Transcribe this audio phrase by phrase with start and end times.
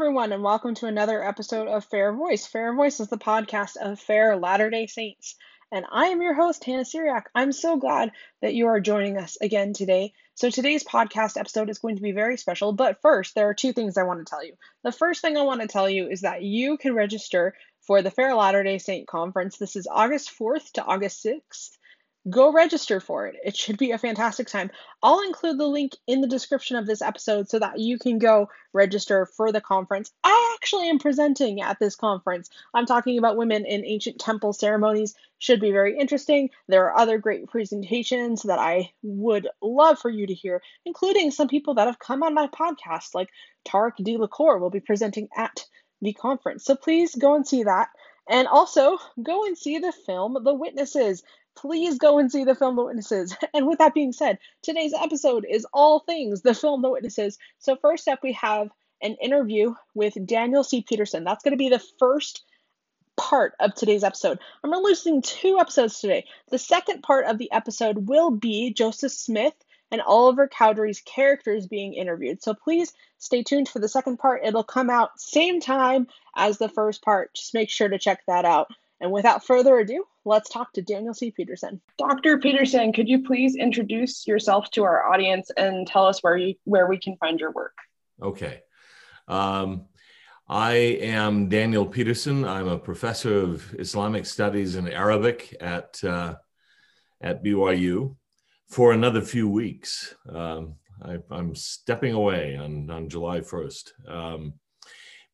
[0.00, 2.46] Everyone, and welcome to another episode of Fair Voice.
[2.46, 5.34] Fair Voice is the podcast of Fair Latter day Saints,
[5.72, 7.24] and I am your host, Hannah Seariac.
[7.34, 10.12] I'm so glad that you are joining us again today.
[10.36, 13.72] So, today's podcast episode is going to be very special, but first, there are two
[13.72, 14.54] things I want to tell you.
[14.84, 18.12] The first thing I want to tell you is that you can register for the
[18.12, 19.58] Fair Latter day Saint Conference.
[19.58, 21.70] This is August 4th to August 6th
[22.28, 23.36] go register for it.
[23.44, 24.70] It should be a fantastic time.
[25.02, 28.50] I'll include the link in the description of this episode so that you can go
[28.72, 30.10] register for the conference.
[30.24, 32.50] I actually am presenting at this conference.
[32.74, 35.14] I'm talking about women in ancient temple ceremonies.
[35.38, 36.50] Should be very interesting.
[36.66, 41.48] There are other great presentations that I would love for you to hear, including some
[41.48, 43.28] people that have come on my podcast, like
[43.64, 44.16] Tarik D.
[44.16, 45.64] LaCour will be presenting at
[46.02, 46.64] the conference.
[46.64, 47.88] So please go and see that.
[48.28, 51.22] And also, go and see the film The Witnesses
[51.60, 53.36] please go and see the film The Witnesses.
[53.54, 57.38] And with that being said, today's episode is all things the film The Witnesses.
[57.58, 58.70] So, first up, we have
[59.02, 60.82] an interview with Daniel C.
[60.82, 61.24] Peterson.
[61.24, 62.42] That's going to be the first
[63.16, 64.38] part of today's episode.
[64.62, 66.26] I'm releasing two episodes today.
[66.50, 69.54] The second part of the episode will be Joseph Smith
[69.90, 72.42] and Oliver Cowdery's characters being interviewed.
[72.42, 74.42] So please stay tuned for the second part.
[74.44, 77.34] It'll come out same time as the first part.
[77.34, 78.68] Just make sure to check that out.
[79.00, 81.30] And without further ado, let's talk to Daniel C.
[81.30, 81.80] Peterson.
[81.98, 82.38] Dr.
[82.38, 86.88] Peterson, could you please introduce yourself to our audience and tell us where you where
[86.88, 87.76] we can find your work?
[88.20, 88.62] Okay.
[89.28, 89.86] Um,
[90.48, 92.44] I am Daniel Peterson.
[92.44, 96.36] I'm a professor of Islamic Studies and Arabic at uh,
[97.20, 98.16] at BYU
[98.68, 100.14] for another few weeks.
[100.28, 104.54] Um, I, am stepping away on on July 1st, um,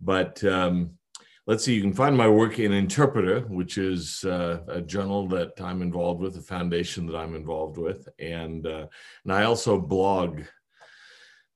[0.00, 0.98] but um,
[1.46, 5.60] let's see, you can find my work in Interpreter, which is uh, a journal that
[5.60, 8.08] I'm involved with, a foundation that I'm involved with.
[8.18, 8.86] And, uh,
[9.24, 10.40] and I also blog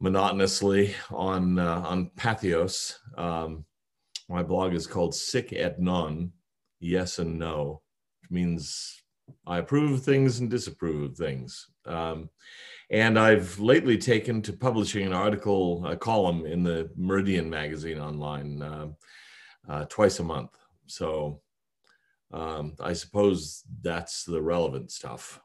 [0.01, 2.97] monotonously on, uh, on Patheos.
[3.17, 3.65] Um,
[4.29, 6.33] my blog is called Sic et Non,
[6.81, 7.81] Yes and No,
[8.21, 9.03] which means
[9.47, 11.67] I approve of things and disapprove of things.
[11.87, 12.29] Um,
[12.91, 18.63] and I've lately taken to publishing an article, a column in the Meridian magazine online
[19.69, 20.51] uh, twice a month.
[20.87, 21.41] So
[22.33, 25.41] um, I suppose that's the relevant stuff.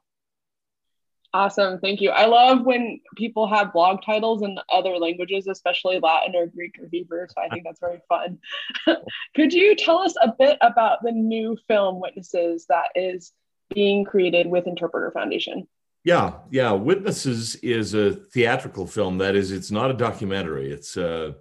[1.35, 1.79] Awesome.
[1.79, 2.12] Thank you.
[2.12, 6.88] I love when people have blog titles in other languages, especially Latin or Greek or
[6.91, 7.25] Hebrew.
[7.28, 8.38] So I think that's very fun.
[9.35, 13.31] Could you tell us a bit about the new film Witnesses that is
[13.73, 15.68] being created with Interpreter Foundation?
[16.03, 16.72] Yeah, yeah.
[16.73, 19.18] Witnesses is a theatrical film.
[19.18, 20.72] That is, it's not a documentary.
[20.72, 21.35] It's a,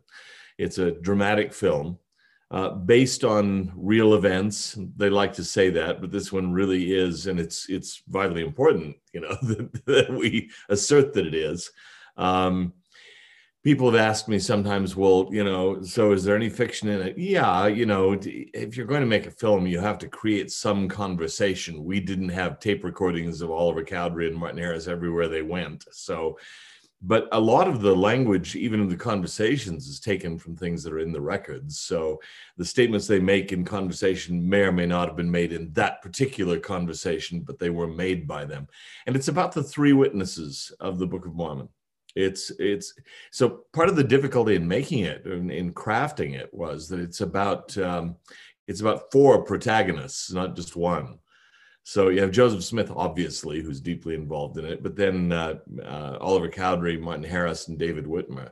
[0.57, 1.99] it's a dramatic film
[2.53, 4.79] uh, based on real events.
[4.97, 8.97] They like to say that, but this one really is, and it's it's vitally important,
[9.15, 11.71] you know, that, that we assert that it is.
[12.19, 12.75] Um,
[13.65, 17.17] people have asked me sometimes, well, you know, so is there any fiction in it?
[17.17, 20.91] Yeah, you know, if you're going to make a film, you have to create some
[20.91, 21.85] conversation.
[21.85, 26.37] We didn't have tape recordings of Oliver Cowdery and Martin Harris everywhere they went, so
[27.03, 30.93] but a lot of the language even in the conversations is taken from things that
[30.93, 31.81] are in the records.
[31.81, 32.21] So
[32.57, 36.01] the statements they make in conversation may or may not have been made in that
[36.01, 38.69] particular conversation but they were made by them.
[39.07, 41.69] And it's about the three witnesses of the book of mormon.
[42.15, 42.95] It's it's
[43.31, 47.21] so part of the difficulty in making it in, in crafting it was that it's
[47.21, 48.17] about um,
[48.69, 51.19] it's about four protagonists not just one
[51.85, 56.17] so you have Joseph Smith, obviously, who's deeply involved in it, but then uh, uh,
[56.21, 58.51] Oliver Cowdery, Martin Harris, and David Whitmer,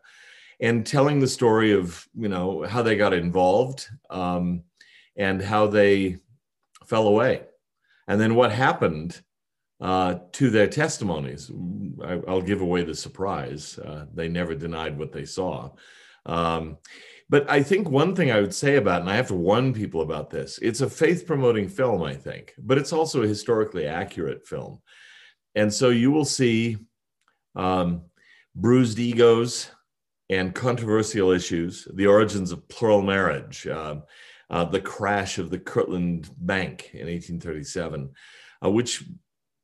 [0.60, 4.62] and telling the story of you know how they got involved um,
[5.16, 6.18] and how they
[6.86, 7.42] fell away,
[8.08, 9.20] and then what happened
[9.80, 11.50] uh, to their testimonies.
[12.04, 13.78] I, will give away the surprise.
[13.78, 15.70] Uh, they never denied what they saw.
[16.26, 16.78] Um,
[17.30, 20.02] but I think one thing I would say about, and I have to warn people
[20.02, 24.48] about this, it's a faith promoting film, I think, but it's also a historically accurate
[24.48, 24.82] film.
[25.54, 26.78] And so you will see
[27.54, 28.02] um,
[28.56, 29.70] bruised egos
[30.28, 33.96] and controversial issues, the origins of plural marriage, uh,
[34.50, 38.10] uh, the crash of the Kirtland Bank in 1837,
[38.64, 39.04] uh, which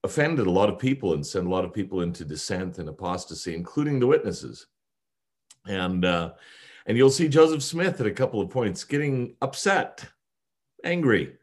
[0.05, 3.57] offended a lot of people and sent a lot of people into dissent and apostasy,
[3.57, 4.69] including the witnesses.
[5.67, 6.35] And uh,
[6.87, 10.05] and you'll see Joseph Smith at a couple of points getting upset,
[10.85, 11.35] angry.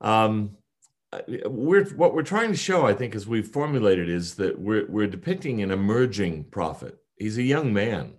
[0.00, 0.56] Um,
[1.46, 5.06] we're, what we're trying to show, I think, as we've formulated, is that we're, we're
[5.06, 6.98] depicting an emerging prophet.
[7.16, 8.18] He's a young man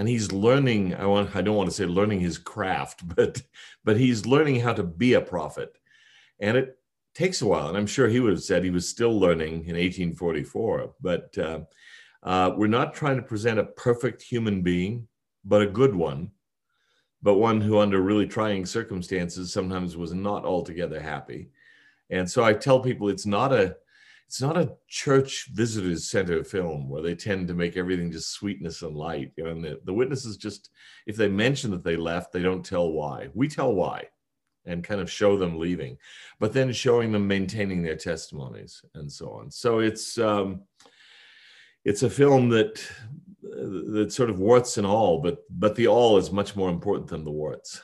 [0.00, 3.42] and he's learning I, want, I don't want to say learning his craft but
[3.84, 5.76] but he's learning how to be a prophet
[6.40, 6.78] and it
[7.14, 9.76] takes a while and i'm sure he would have said he was still learning in
[9.76, 11.60] 1844 but uh,
[12.22, 15.06] uh, we're not trying to present a perfect human being
[15.44, 16.30] but a good one
[17.22, 21.50] but one who, under really trying circumstances, sometimes was not altogether happy.
[22.08, 23.76] And so I tell people it's not a
[24.26, 28.82] it's not a church visitors center film where they tend to make everything just sweetness
[28.82, 29.32] and light.
[29.36, 30.70] You know, and the, the witnesses just
[31.06, 33.28] if they mention that they left, they don't tell why.
[33.34, 34.08] We tell why
[34.66, 35.96] and kind of show them leaving,
[36.38, 39.50] but then showing them maintaining their testimonies and so on.
[39.50, 40.62] So it's um,
[41.84, 42.82] it's a film that
[43.50, 47.24] that sort of warts and all, but but the all is much more important than
[47.24, 47.82] the warts.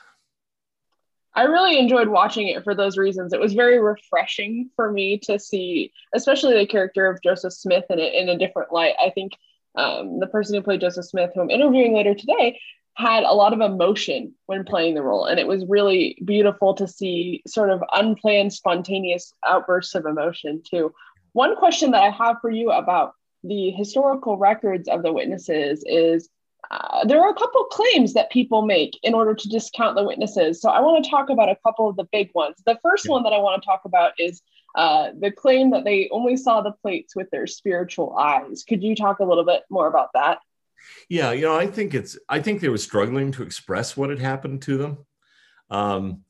[1.34, 3.34] I really enjoyed watching it for those reasons.
[3.34, 7.98] It was very refreshing for me to see, especially the character of Joseph Smith in
[7.98, 8.94] it in a different light.
[8.98, 9.32] I think
[9.76, 12.58] um, the person who played Joseph Smith, who I'm interviewing later today,
[12.94, 15.26] had a lot of emotion when playing the role.
[15.26, 20.94] And it was really beautiful to see sort of unplanned, spontaneous outbursts of emotion, too.
[21.34, 23.12] One question that I have for you about
[23.46, 26.28] the historical records of the witnesses is
[26.70, 30.60] uh, there are a couple claims that people make in order to discount the witnesses.
[30.60, 32.56] So I want to talk about a couple of the big ones.
[32.64, 34.42] The first one that I want to talk about is
[34.74, 38.64] uh, the claim that they only saw the plates with their spiritual eyes.
[38.68, 40.38] Could you talk a little bit more about that?
[41.08, 42.18] Yeah, you know, I think it's.
[42.28, 44.98] I think they were struggling to express what had happened to them.
[45.70, 46.24] Um,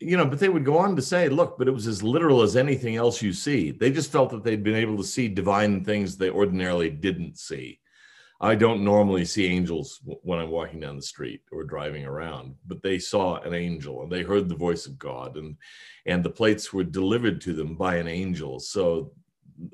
[0.00, 2.42] you know, but they would go on to say, look, but it was as literal
[2.42, 3.70] as anything else you see.
[3.70, 7.80] They just felt that they'd been able to see divine things they ordinarily didn't see.
[8.40, 12.82] I don't normally see angels when I'm walking down the street or driving around, but
[12.82, 15.56] they saw an angel and they heard the voice of God and
[16.04, 18.60] and the plates were delivered to them by an angel.
[18.60, 19.12] So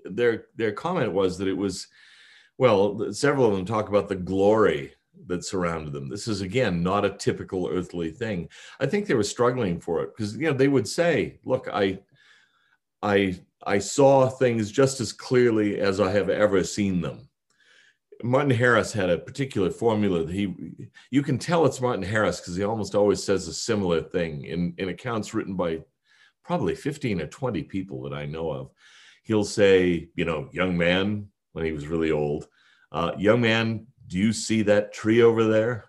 [0.05, 1.89] their their comment was that it was
[2.59, 4.93] well, several of them talk about the glory
[5.27, 6.09] that surrounded them.
[6.09, 8.49] This is again not a typical earthly thing.
[8.81, 12.01] I think they were struggling for it because you know they would say, "Look, I,
[13.03, 17.29] I, I saw things just as clearly as I have ever seen them."
[18.23, 20.55] Martin Harris had a particular formula that he,
[21.11, 24.75] you can tell it's Martin Harris because he almost always says a similar thing in
[24.79, 25.81] in accounts written by
[26.45, 28.71] probably 15 or 20 people that I know of.
[29.23, 32.49] He'll say, you know, young man when he was really old,
[32.93, 35.87] uh, young man, do you see that tree over there?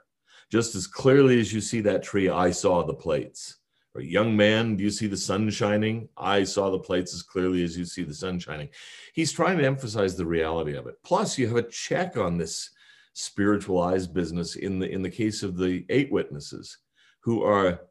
[0.51, 3.57] Just as clearly as you see that tree, I saw the plates.
[3.95, 6.07] Or young man, do you see the sun shining?
[6.15, 8.69] I saw the plates as clearly as you see the sun shining.
[9.13, 10.95] He's trying to emphasize the reality of it.
[11.03, 12.69] Plus, you have a check on this
[13.13, 16.77] spiritualized business in the in the case of the eight witnesses
[17.19, 17.81] who are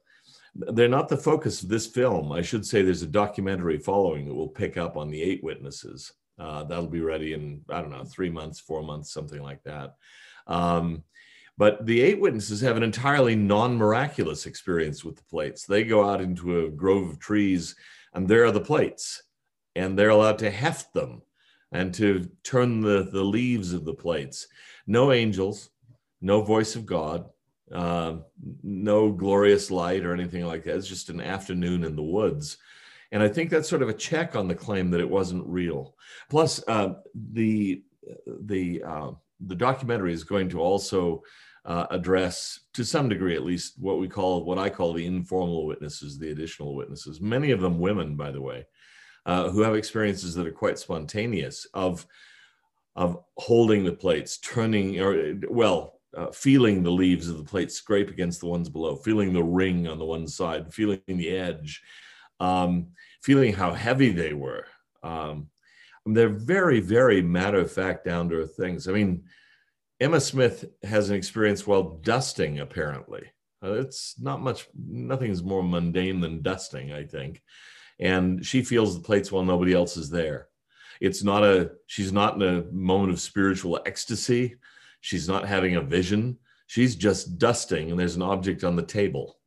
[0.54, 2.32] they're not the focus of this film.
[2.32, 6.12] I should say there's a documentary following that will pick up on the eight witnesses.
[6.40, 9.96] Uh, that'll be ready in, I don't know, three months, four months, something like that.
[10.46, 11.04] Um,
[11.58, 15.66] but the eight witnesses have an entirely non miraculous experience with the plates.
[15.66, 17.76] They go out into a grove of trees,
[18.14, 19.22] and there are the plates,
[19.76, 21.20] and they're allowed to heft them
[21.72, 24.46] and to turn the, the leaves of the plates.
[24.86, 25.68] No angels,
[26.22, 27.26] no voice of God,
[27.72, 28.16] uh,
[28.62, 30.76] no glorious light or anything like that.
[30.76, 32.56] It's just an afternoon in the woods.
[33.12, 35.96] And I think that's sort of a check on the claim that it wasn't real.
[36.28, 37.82] Plus, uh, the
[38.26, 41.22] the uh, the documentary is going to also
[41.64, 45.66] uh, address, to some degree at least, what we call what I call the informal
[45.66, 47.20] witnesses, the additional witnesses.
[47.20, 48.66] Many of them women, by the way,
[49.26, 52.06] uh, who have experiences that are quite spontaneous of
[52.96, 55.94] of holding the plates, turning or well.
[56.12, 59.86] Uh, feeling the leaves of the plate scrape against the ones below, feeling the ring
[59.86, 61.80] on the one side, feeling the edge,
[62.40, 62.88] um,
[63.22, 64.66] feeling how heavy they were.
[65.02, 65.48] Um,
[66.06, 68.88] they're very, very matter of fact, down to earth things.
[68.88, 69.24] I mean,
[70.00, 73.22] Emma Smith has an experience while dusting, apparently.
[73.62, 77.42] Uh, it's not much, nothing is more mundane than dusting, I think.
[77.98, 80.48] And she feels the plates while nobody else is there.
[81.02, 84.56] It's not a, she's not in a moment of spiritual ecstasy.
[85.02, 86.38] She's not having a vision.
[86.66, 89.39] She's just dusting, and there's an object on the table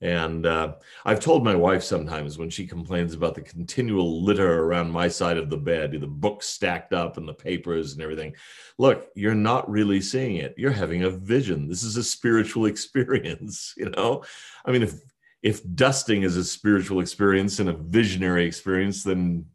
[0.00, 4.90] and uh, I've told my wife sometimes when she complains about the continual litter around
[4.90, 8.34] my side of the bed, the books stacked up and the papers and everything.
[8.78, 10.54] Look, you're not really seeing it.
[10.56, 11.68] You're having a vision.
[11.68, 14.24] This is a spiritual experience, you know?
[14.64, 14.94] I mean, if
[15.42, 19.46] if dusting is a spiritual experience and a visionary experience, then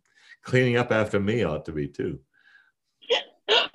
[0.42, 2.20] cleaning up after me ought to be too.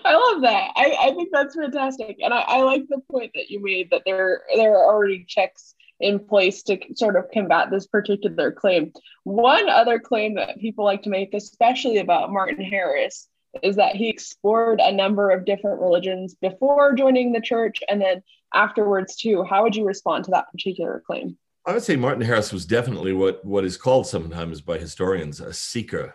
[0.05, 0.71] I love that.
[0.75, 2.17] I, I think that's fantastic.
[2.21, 5.75] And I, I like the point that you made that there there are already checks
[6.01, 8.93] in place to sort of combat this particular claim.
[9.25, 13.29] One other claim that people like to make, especially about Martin Harris,
[13.63, 18.23] is that he explored a number of different religions before joining the church and then
[18.55, 19.45] afterwards too.
[19.45, 21.37] How would you respond to that particular claim?
[21.67, 25.53] I would say Martin Harris was definitely what, what is called sometimes by historians a
[25.53, 26.15] seeker.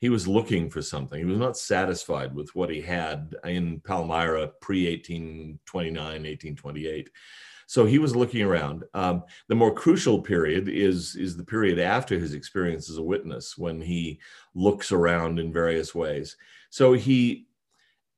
[0.00, 1.18] He was looking for something.
[1.18, 7.10] He was not satisfied with what he had in Palmyra pre 1829, 1828
[7.66, 8.84] So he was looking around.
[8.94, 13.56] Um, the more crucial period is is the period after his experience as a witness,
[13.56, 14.20] when he
[14.54, 16.36] looks around in various ways.
[16.70, 17.46] So he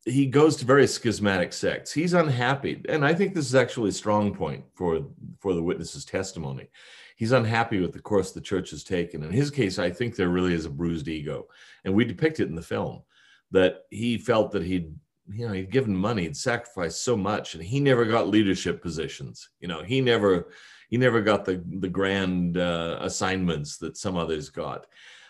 [0.04, 1.92] he goes to various schismatic sects.
[1.92, 5.06] He's unhappy, and I think this is actually a strong point for
[5.40, 6.68] for the witness's testimony.
[7.16, 9.22] He's unhappy with the course the church has taken.
[9.22, 11.46] In his case, I think there really is a bruised ego,
[11.84, 13.02] and we depict it in the film
[13.50, 14.94] that he felt that he'd
[15.28, 19.48] you know he'd given money he'd sacrificed so much and he never got leadership positions.
[19.60, 20.48] You know he never
[20.88, 24.86] he never got the the grand uh, assignments that some others got.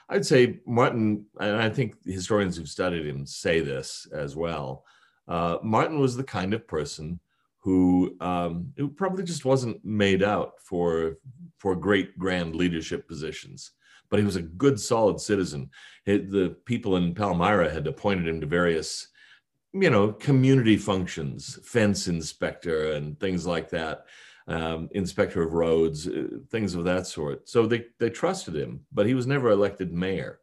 [0.09, 4.85] I'd say martin and i think historians who've studied him say this as well
[5.26, 7.19] uh, martin was the kind of person
[7.59, 11.17] who um, who probably just wasn't made out for
[11.59, 13.73] for great grand leadership positions
[14.11, 15.71] but he was a good solid citizen.
[16.05, 19.09] The people in palmyra had appointed him to various
[19.73, 24.06] you know, community functions, fence inspector and things like that,
[24.49, 27.49] um, inspector of roads, uh, things of that sort.
[27.49, 30.40] So they, they trusted him, but he was never elected mayor.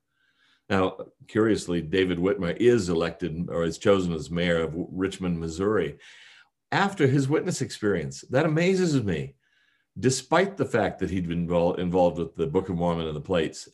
[0.69, 5.97] Now, curiously, David Whitmer is elected or is chosen as mayor of Richmond, Missouri
[6.71, 8.21] after his witness experience.
[8.29, 9.35] That amazes me.
[9.99, 13.69] Despite the fact that he'd been involved with the Book of Mormon and the plates,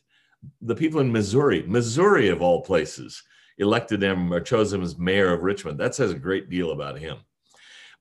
[0.62, 3.24] the people in Missouri, Missouri of all places,
[3.60, 5.80] elected him or chose him as mayor of Richmond.
[5.80, 7.18] That says a great deal about him.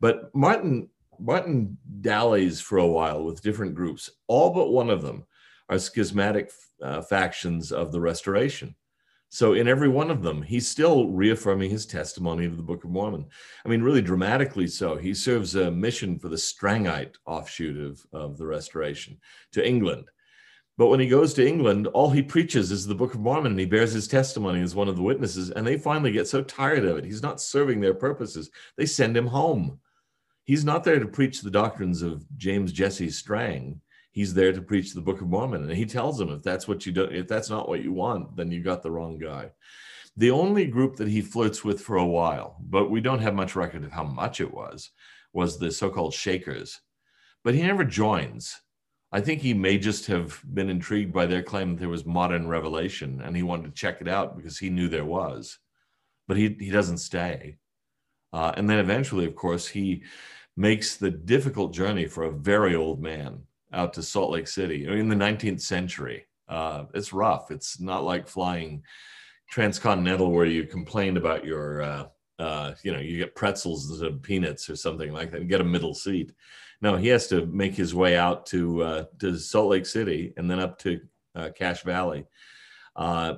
[0.00, 0.88] But Martin
[1.20, 4.08] Martin dallies for a while with different groups.
[4.28, 5.26] All but one of them
[5.68, 6.50] are schismatic
[6.82, 8.74] uh, factions of the Restoration.
[9.30, 12.90] So in every one of them, he's still reaffirming his testimony to the Book of
[12.90, 13.26] Mormon.
[13.64, 14.96] I mean, really dramatically so.
[14.96, 19.18] He serves a mission for the Strangite offshoot of, of the Restoration
[19.52, 20.06] to England.
[20.78, 23.60] But when he goes to England, all he preaches is the Book of Mormon and
[23.60, 25.50] he bears his testimony as one of the witnesses.
[25.50, 27.04] And they finally get so tired of it.
[27.04, 28.48] He's not serving their purposes.
[28.76, 29.80] They send him home.
[30.44, 33.80] He's not there to preach the doctrines of James Jesse Strang.
[34.12, 35.64] He's there to preach the Book of Mormon.
[35.64, 38.36] And he tells them if that's what you do, if that's not what you want,
[38.36, 39.50] then you got the wrong guy.
[40.16, 43.56] The only group that he flirts with for a while, but we don't have much
[43.56, 44.90] record of how much it was,
[45.32, 46.80] was the so-called Shakers.
[47.42, 48.60] But he never joins
[49.10, 52.46] I think he may just have been intrigued by their claim that there was modern
[52.46, 55.58] revelation and he wanted to check it out because he knew there was.
[56.26, 57.56] But he, he doesn't stay.
[58.34, 60.02] Uh, and then eventually, of course, he
[60.56, 63.40] makes the difficult journey for a very old man
[63.72, 66.26] out to Salt Lake City in the 19th century.
[66.46, 67.50] Uh, it's rough.
[67.50, 68.82] It's not like flying
[69.48, 72.06] transcontinental where you complain about your, uh,
[72.38, 75.64] uh you know, you get pretzels and peanuts or something like that and get a
[75.64, 76.32] middle seat
[76.80, 80.50] no, he has to make his way out to uh, to Salt Lake City and
[80.50, 81.00] then up to
[81.34, 82.26] uh, Cache Valley,
[82.96, 83.34] uh,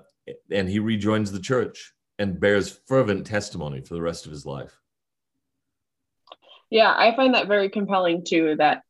[0.50, 4.78] and he rejoins the church and bears fervent testimony for the rest of his life.
[6.68, 8.56] Yeah, I find that very compelling too.
[8.56, 8.82] That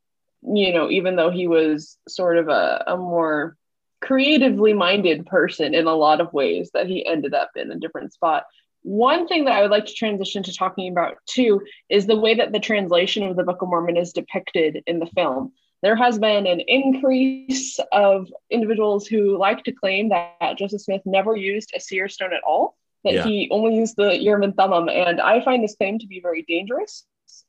[0.43, 3.57] you know, even though he was sort of a, a more
[4.01, 8.13] creatively minded person in a lot of ways, that he ended up in a different
[8.13, 8.45] spot.
[8.83, 12.35] One thing that I would like to transition to talking about too is the way
[12.35, 15.53] that the translation of the Book of Mormon is depicted in the film.
[15.83, 21.37] There has been an increase of individuals who like to claim that Joseph Smith never
[21.37, 23.25] used a seer stone at all, that yeah.
[23.25, 24.89] he only used the Urim and Thummim.
[24.89, 27.05] And I find this claim to be very dangerous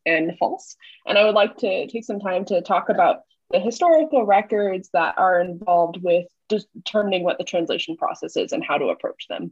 [0.05, 0.75] and false.
[1.05, 3.21] And I would like to take some time to talk about
[3.51, 8.77] the historical records that are involved with determining what the translation process is and how
[8.77, 9.51] to approach them.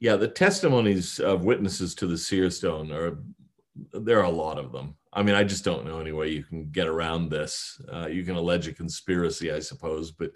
[0.00, 3.18] Yeah, the testimonies of witnesses to the seer stone are
[3.92, 4.96] there are a lot of them.
[5.12, 7.80] I mean, I just don't know any way you can get around this.
[7.92, 10.30] Uh, you can allege a conspiracy, I suppose, but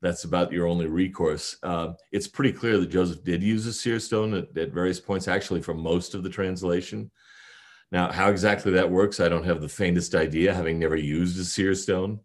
[0.00, 1.56] that's about your only recourse.
[1.62, 5.28] Uh, it's pretty clear that Joseph did use a seer stone at, at, various points,
[5.28, 7.10] actually, for most of the translation.
[7.90, 11.44] Now, how exactly that works, I don't have the faintest idea, having never used a
[11.44, 12.20] seer stone.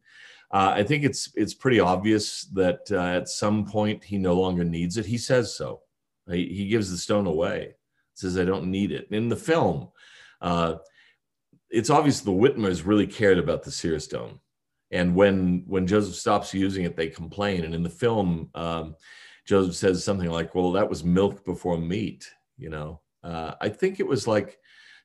[0.51, 4.63] Uh, I think it's it's pretty obvious that uh, at some point he no longer
[4.63, 5.05] needs it.
[5.05, 5.81] He says so.
[6.29, 7.75] He, he gives the stone away,
[8.13, 9.07] says, I don't need it.
[9.11, 9.89] In the film,
[10.41, 10.75] uh,
[11.69, 14.39] it's obvious the Whitmers really cared about the seer stone.
[14.91, 17.65] And when when Joseph stops using it, they complain.
[17.65, 18.95] And in the film, um,
[19.45, 23.99] Joseph says something like, "Well, that was milk before meat." You know, uh, I think
[23.99, 24.57] it was like,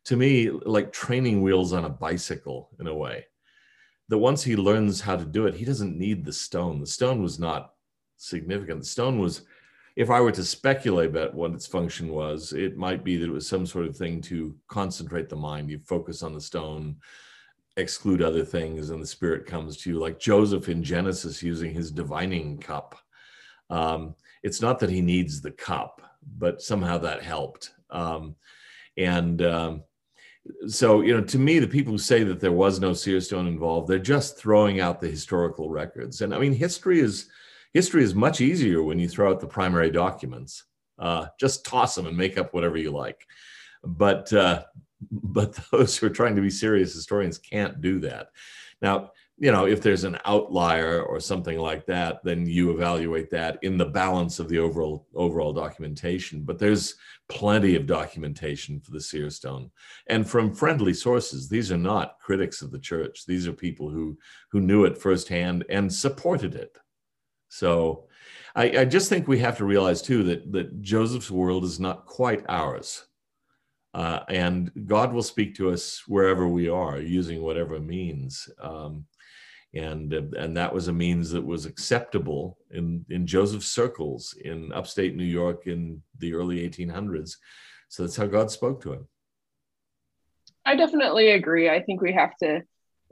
[0.04, 3.26] to me, like training wheels on a bicycle in a way.
[4.08, 6.80] That once he learns how to do it, he doesn't need the stone.
[6.80, 7.74] The stone was not
[8.16, 8.80] significant.
[8.80, 9.42] The stone was
[9.96, 13.32] if I were to speculate about what its function was, it might be that it
[13.32, 15.70] was some sort of thing to concentrate the mind.
[15.70, 16.96] You focus on the stone,
[17.76, 21.90] exclude other things, and the spirit comes to you, like Joseph in Genesis using his
[21.90, 22.98] divining cup.
[23.70, 26.00] Um, it's not that he needs the cup,
[26.38, 27.72] but somehow that helped.
[27.90, 28.36] Um,
[28.96, 29.82] and um,
[30.66, 33.46] so you know to me the people who say that there was no seer stone
[33.46, 37.28] involved they're just throwing out the historical records and i mean history is
[37.74, 40.64] history is much easier when you throw out the primary documents
[40.98, 43.26] uh, just toss them and make up whatever you like
[43.84, 44.62] but uh,
[45.10, 48.28] but those who are trying to be serious historians can't do that
[48.80, 49.10] now
[49.42, 53.76] you know, if there's an outlier or something like that, then you evaluate that in
[53.76, 56.42] the balance of the overall overall documentation.
[56.44, 56.94] But there's
[57.28, 59.72] plenty of documentation for the seer stone,
[60.06, 61.48] and from friendly sources.
[61.48, 63.26] These are not critics of the church.
[63.26, 64.16] These are people who
[64.52, 66.78] who knew it firsthand and supported it.
[67.52, 68.04] So,
[68.54, 72.06] I, I just think we have to realize too that that Joseph's world is not
[72.06, 73.04] quite ours.
[73.94, 78.48] Uh, and God will speak to us wherever we are, using whatever means.
[78.58, 79.04] Um,
[79.74, 85.14] and and that was a means that was acceptable in in Joseph's circles in upstate
[85.14, 87.36] New York in the early 1800s.
[87.88, 89.08] So that's how God spoke to him.
[90.64, 91.68] I definitely agree.
[91.68, 92.62] I think we have to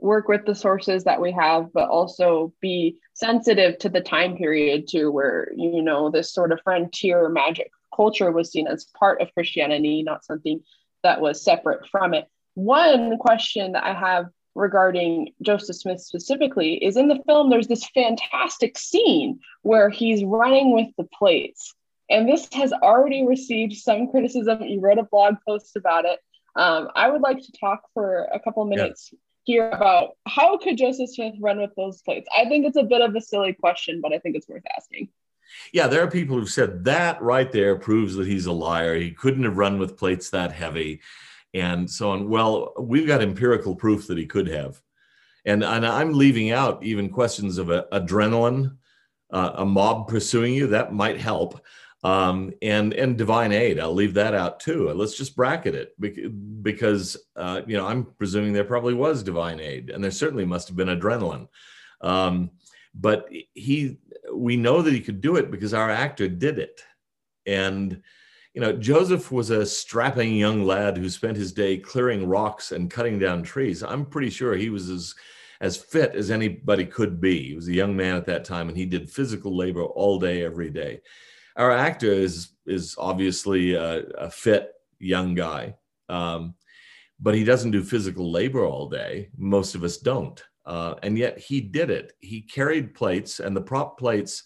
[0.01, 4.87] work with the sources that we have, but also be sensitive to the time period
[4.89, 9.33] too, where you know this sort of frontier magic culture was seen as part of
[9.33, 10.61] Christianity, not something
[11.03, 12.27] that was separate from it.
[12.55, 17.87] One question that I have regarding Joseph Smith specifically is in the film, there's this
[17.93, 21.73] fantastic scene where he's running with the plates.
[22.09, 24.63] And this has already received some criticism.
[24.63, 26.19] You wrote a blog post about it.
[26.57, 29.19] Um, I would like to talk for a couple minutes yeah.
[29.43, 32.27] Here about how could Joseph Smith run with those plates?
[32.35, 35.09] I think it's a bit of a silly question, but I think it's worth asking.
[35.73, 38.95] Yeah, there are people who've said that right there proves that he's a liar.
[38.95, 41.01] He couldn't have run with plates that heavy
[41.53, 42.29] and so on.
[42.29, 44.81] Well, we've got empirical proof that he could have.
[45.45, 48.77] And, and I'm leaving out even questions of a, adrenaline,
[49.31, 51.59] uh, a mob pursuing you, that might help.
[52.03, 54.89] Um, and and divine aid, I'll leave that out too.
[54.89, 59.91] Let's just bracket it because uh, you know I'm presuming there probably was divine aid,
[59.91, 61.47] and there certainly must have been adrenaline.
[62.01, 62.51] Um,
[62.95, 63.99] but he,
[64.33, 66.81] we know that he could do it because our actor did it,
[67.45, 68.01] and
[68.53, 72.91] you know, Joseph was a strapping young lad who spent his day clearing rocks and
[72.91, 73.81] cutting down trees.
[73.81, 75.15] I'm pretty sure he was as
[75.61, 77.49] as fit as anybody could be.
[77.49, 80.43] He was a young man at that time, and he did physical labor all day,
[80.43, 81.01] every day.
[81.55, 85.75] Our actor is is obviously a, a fit young guy,
[86.09, 86.55] um,
[87.19, 89.29] but he doesn't do physical labor all day.
[89.37, 92.13] Most of us don't, uh, and yet he did it.
[92.19, 94.43] He carried plates, and the prop plates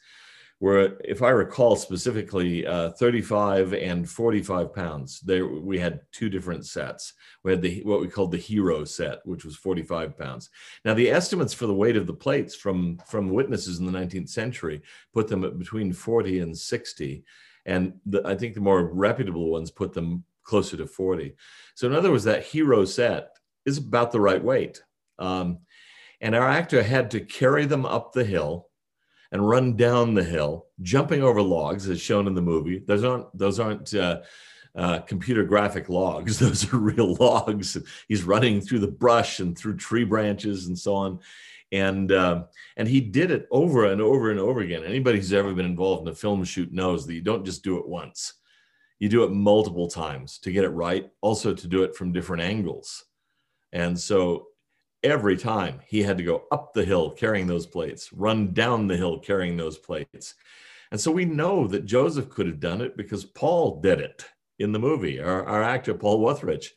[0.60, 5.20] were, if I recall specifically, uh, 35 and 45 pounds.
[5.20, 7.14] There, we had two different sets.
[7.44, 10.50] We had the what we called the hero set, which was 45 pounds.
[10.86, 14.30] Now, the estimates for the weight of the plates from from witnesses in the 19th
[14.30, 14.82] century
[15.14, 17.24] put them at between 40 and 60,
[17.66, 21.36] and the, I think the more reputable ones put them closer to 40.
[21.76, 23.30] So, in other words, that hero set
[23.66, 24.82] is about the right weight.
[25.20, 25.60] Um,
[26.22, 28.65] and our actor had to carry them up the hill
[29.36, 32.80] and run down the hill, jumping over logs, as shown in the movie.
[32.80, 34.22] Those aren't those aren't uh,
[34.74, 37.76] uh, computer graphic logs; those are real logs.
[38.08, 41.20] He's running through the brush and through tree branches and so on,
[41.74, 42.44] and uh,
[42.78, 44.86] and he did it over and over and over again.
[44.86, 47.78] Anybody who's ever been involved in a film shoot knows that you don't just do
[47.78, 48.36] it once;
[49.00, 51.10] you do it multiple times to get it right.
[51.20, 53.04] Also, to do it from different angles,
[53.74, 54.48] and so
[55.06, 58.98] every time he had to go up the hill carrying those plates, run down the
[58.98, 60.34] hill carrying those plates.
[60.92, 64.26] And so we know that Joseph could have done it because Paul did it
[64.60, 66.68] in the movie, our, our actor, Paul Wuthrich.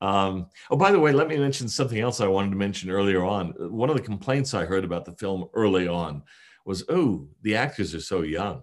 [0.00, 3.24] Um, oh, by the way, let me mention something else I wanted to mention earlier
[3.24, 3.54] on.
[3.58, 6.22] One of the complaints I heard about the film early on
[6.64, 8.62] was, oh, the actors are so young.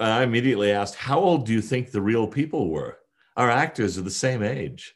[0.00, 2.98] I immediately asked, how old do you think the real people were?
[3.36, 4.94] Our actors are the same age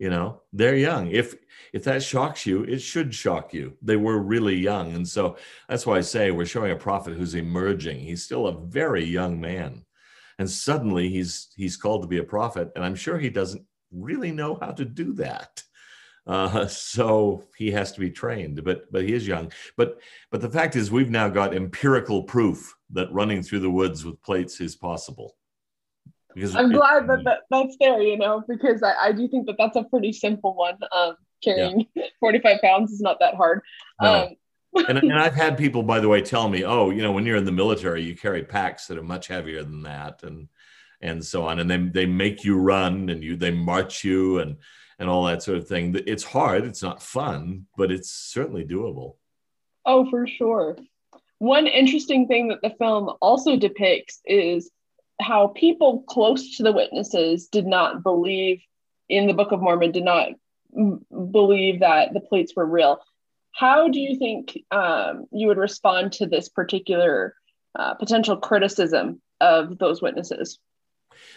[0.00, 1.10] you know they're young.
[1.10, 1.36] If
[1.72, 3.76] if that shocks you it should shock you.
[3.82, 4.94] They were really young.
[4.94, 5.36] And so
[5.68, 8.00] that's why i say we're showing a prophet who's emerging.
[8.00, 9.84] He's still a very young man.
[10.38, 12.72] And suddenly he's he's called to be a prophet.
[12.74, 15.62] And i'm sure he doesn't really know how to do that.
[16.26, 19.52] Uh, so he has to be trained but but he is young.
[19.76, 24.02] But but the fact is we've now got empirical proof that running through the woods
[24.04, 25.36] with plates is possible
[26.34, 29.56] because I'm glad that, that that's there, you know, because I, I do think that
[29.58, 30.78] that's a pretty simple one.
[30.92, 32.04] Um, carrying yeah.
[32.20, 33.62] 45 pounds is not that hard.
[34.00, 34.28] No.
[34.76, 37.26] Um, and, and I've had people, by the way, tell me, oh, you know, when
[37.26, 40.48] you're in the military, you carry packs that are much heavier than that, and
[41.02, 44.56] and so on, and they they make you run, and you they march you, and
[44.98, 45.94] and all that sort of thing.
[46.06, 46.64] It's hard.
[46.64, 49.14] It's not fun, but it's certainly doable.
[49.86, 50.76] Oh, for sure.
[51.38, 54.70] One interesting thing that the film also depicts is
[55.20, 58.60] how people close to the witnesses did not believe
[59.08, 60.28] in the Book of Mormon did not
[61.32, 63.00] believe that the plates were real.
[63.52, 67.34] How do you think um, you would respond to this particular
[67.78, 70.58] uh, potential criticism of those witnesses?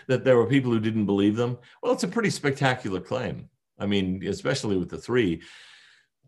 [0.08, 1.58] That there were people who didn't believe them?
[1.82, 3.50] Well, it's a pretty spectacular claim.
[3.80, 5.42] I mean, especially with the three,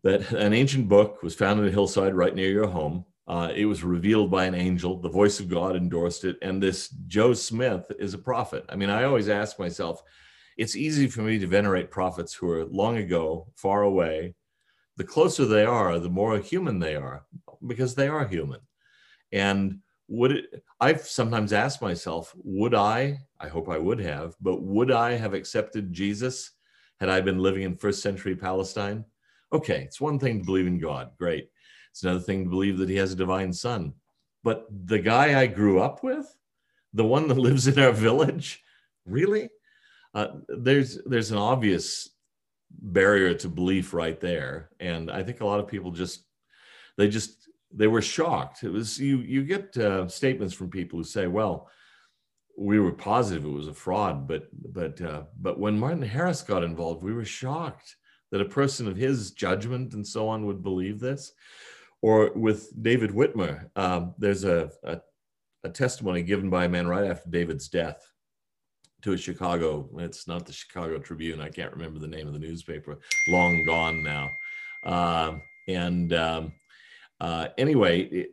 [0.04, 3.06] that an ancient book was found in a hillside right near your home.
[3.28, 5.00] Uh, it was revealed by an angel.
[5.00, 6.38] The voice of God endorsed it.
[6.42, 8.66] And this Joe Smith is a prophet.
[8.70, 10.04] I mean, I always ask myself,
[10.58, 14.36] it's easy for me to venerate prophets who are long ago, far away.
[14.98, 17.26] The closer they are, the more human they are,
[17.66, 18.62] because they are human.
[19.32, 24.62] And would it, I've sometimes asked myself, would I, I hope I would have, but
[24.62, 26.52] would I have accepted Jesus
[27.00, 29.04] had I been living in first century Palestine?
[29.52, 31.50] Okay, it's one thing to believe in God, great.
[31.96, 33.94] It's another thing to believe that he has a divine son.
[34.44, 36.28] But the guy I grew up with,
[36.94, 38.62] the one that lives in our village,
[39.06, 39.50] really?
[40.16, 42.10] uh, there's there's an obvious
[42.70, 46.24] barrier to belief right there, and I think a lot of people just
[46.98, 48.64] they just they were shocked.
[48.64, 51.70] It was you you get uh, statements from people who say, well.
[52.58, 56.64] We were positive it was a fraud, but but uh, but when Martin Harris got
[56.64, 57.98] involved, we were shocked
[58.32, 61.34] that a person of his judgment and so on would believe this.
[62.02, 65.02] Or with David Whitmer, um, there's a, a,
[65.64, 68.06] a testimony given by a man right after David's death
[69.02, 69.90] to a Chicago.
[70.00, 71.40] It's not the Chicago Tribune.
[71.40, 73.00] I can't remember the name of the newspaper.
[73.28, 74.30] Long gone now.
[74.84, 76.54] Uh, and um,
[77.20, 78.32] uh, anyway, it,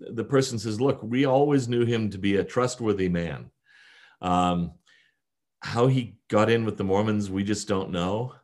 [0.00, 3.50] the person says, "Look, we always knew him to be a trustworthy man.
[4.20, 4.72] Um,
[5.60, 8.34] how he got in with the Mormons, we just don't know."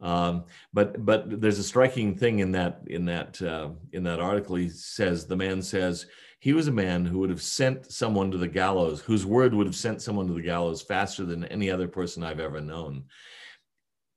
[0.00, 4.56] Um, but but there's a striking thing in that in that uh, in that article.
[4.56, 6.06] He says the man says
[6.40, 9.66] he was a man who would have sent someone to the gallows, whose word would
[9.66, 13.04] have sent someone to the gallows faster than any other person I've ever known.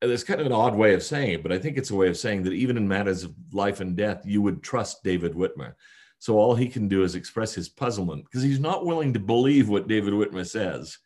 [0.02, 2.10] It's kind of an odd way of saying it, but I think it's a way
[2.10, 5.74] of saying that even in matters of life and death, you would trust David Whitmer.
[6.20, 9.70] So all he can do is express his puzzlement because he's not willing to believe
[9.70, 10.98] what David Whitmer says.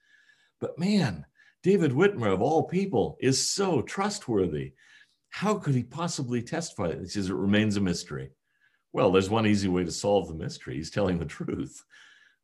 [0.59, 1.25] But man,
[1.63, 4.73] David Whitmer, of all people, is so trustworthy.
[5.29, 6.97] How could he possibly testify?
[6.99, 8.31] He says it remains a mystery.
[8.93, 10.75] Well, there's one easy way to solve the mystery.
[10.75, 11.83] He's telling the truth.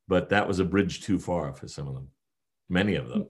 [0.08, 2.08] But that was a bridge too far for some of them,
[2.70, 3.28] many of them.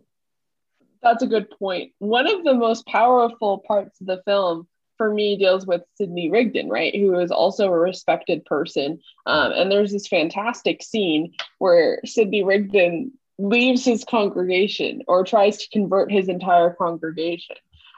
[1.01, 1.93] That's a good point.
[1.99, 6.69] One of the most powerful parts of the film for me deals with Sidney Rigdon,
[6.69, 6.93] right?
[6.93, 8.99] Who is also a respected person.
[9.25, 15.69] Um, and there's this fantastic scene where Sidney Rigdon leaves his congregation or tries to
[15.69, 17.55] convert his entire congregation.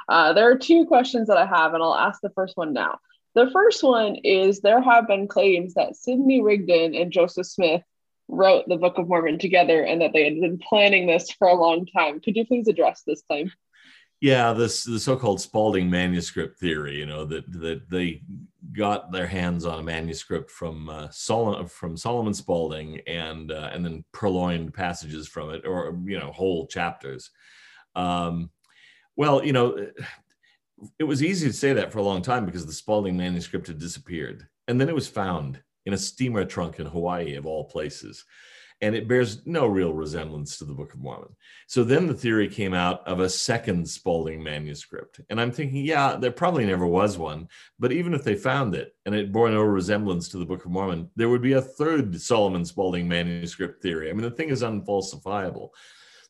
[0.07, 2.99] Uh, there are two questions that I have, and I'll ask the first one now.
[3.35, 7.83] The first one is there have been claims that Sidney Rigdon and Joseph Smith
[8.27, 11.55] wrote the Book of Mormon together and that they had been planning this for a
[11.55, 12.19] long time.
[12.19, 13.51] Could you please address this claim?
[14.21, 16.97] Yeah, this the so-called Spalding manuscript theory.
[16.97, 18.21] You know that that they
[18.75, 23.83] got their hands on a manuscript from uh, Solomon from Solomon Spalding and uh, and
[23.83, 27.31] then purloined passages from it, or you know whole chapters.
[27.95, 28.49] Um,
[29.15, 29.87] well, you know,
[30.97, 33.79] it was easy to say that for a long time because the Spalding manuscript had
[33.79, 34.47] disappeared.
[34.67, 38.23] And then it was found in a steamer trunk in Hawaii, of all places.
[38.81, 41.35] And it bears no real resemblance to the Book of Mormon.
[41.67, 45.19] So then the theory came out of a second Spalding manuscript.
[45.29, 47.49] And I'm thinking, yeah, there probably never was one.
[47.77, 50.71] But even if they found it and it bore no resemblance to the Book of
[50.71, 54.09] Mormon, there would be a third Solomon Spalding manuscript theory.
[54.09, 55.69] I mean, the thing is unfalsifiable.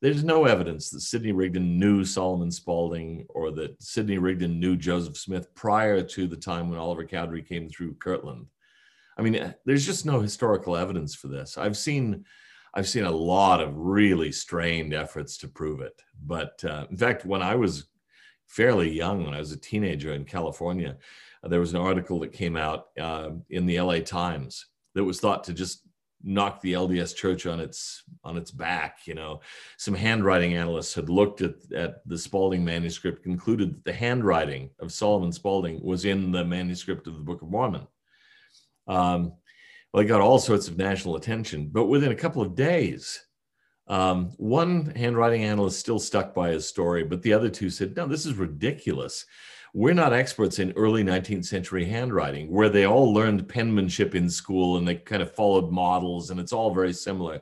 [0.01, 5.17] There's no evidence that Sidney Rigdon knew Solomon Spalding or that Sidney Rigdon knew Joseph
[5.17, 8.47] Smith prior to the time when Oliver Cowdery came through Kirtland.
[9.19, 11.58] I mean, there's just no historical evidence for this.
[11.58, 12.23] I've seen,
[12.73, 16.01] I've seen a lot of really strained efforts to prove it.
[16.25, 17.88] But uh, in fact, when I was
[18.47, 20.95] fairly young, when I was a teenager in California,
[21.43, 25.43] there was an article that came out uh, in the LA Times that was thought
[25.45, 25.82] to just
[26.23, 28.99] knock the LDS church on its on its back.
[29.05, 29.41] You know,
[29.75, 34.93] some handwriting analysts had looked at, at the Spalding manuscript, concluded that the handwriting of
[34.93, 37.86] Solomon Spalding was in the manuscript of the Book of Mormon.
[38.89, 39.34] Um,
[39.93, 43.23] well, it got all sorts of national attention, but within a couple of days,
[43.88, 48.06] um, one handwriting analyst still stuck by his story, but the other two said, "No,
[48.06, 49.25] this is ridiculous."
[49.73, 54.78] we're not experts in early 19th century handwriting where they all learned penmanship in school
[54.78, 57.41] and they kind of followed models and it's all very similar.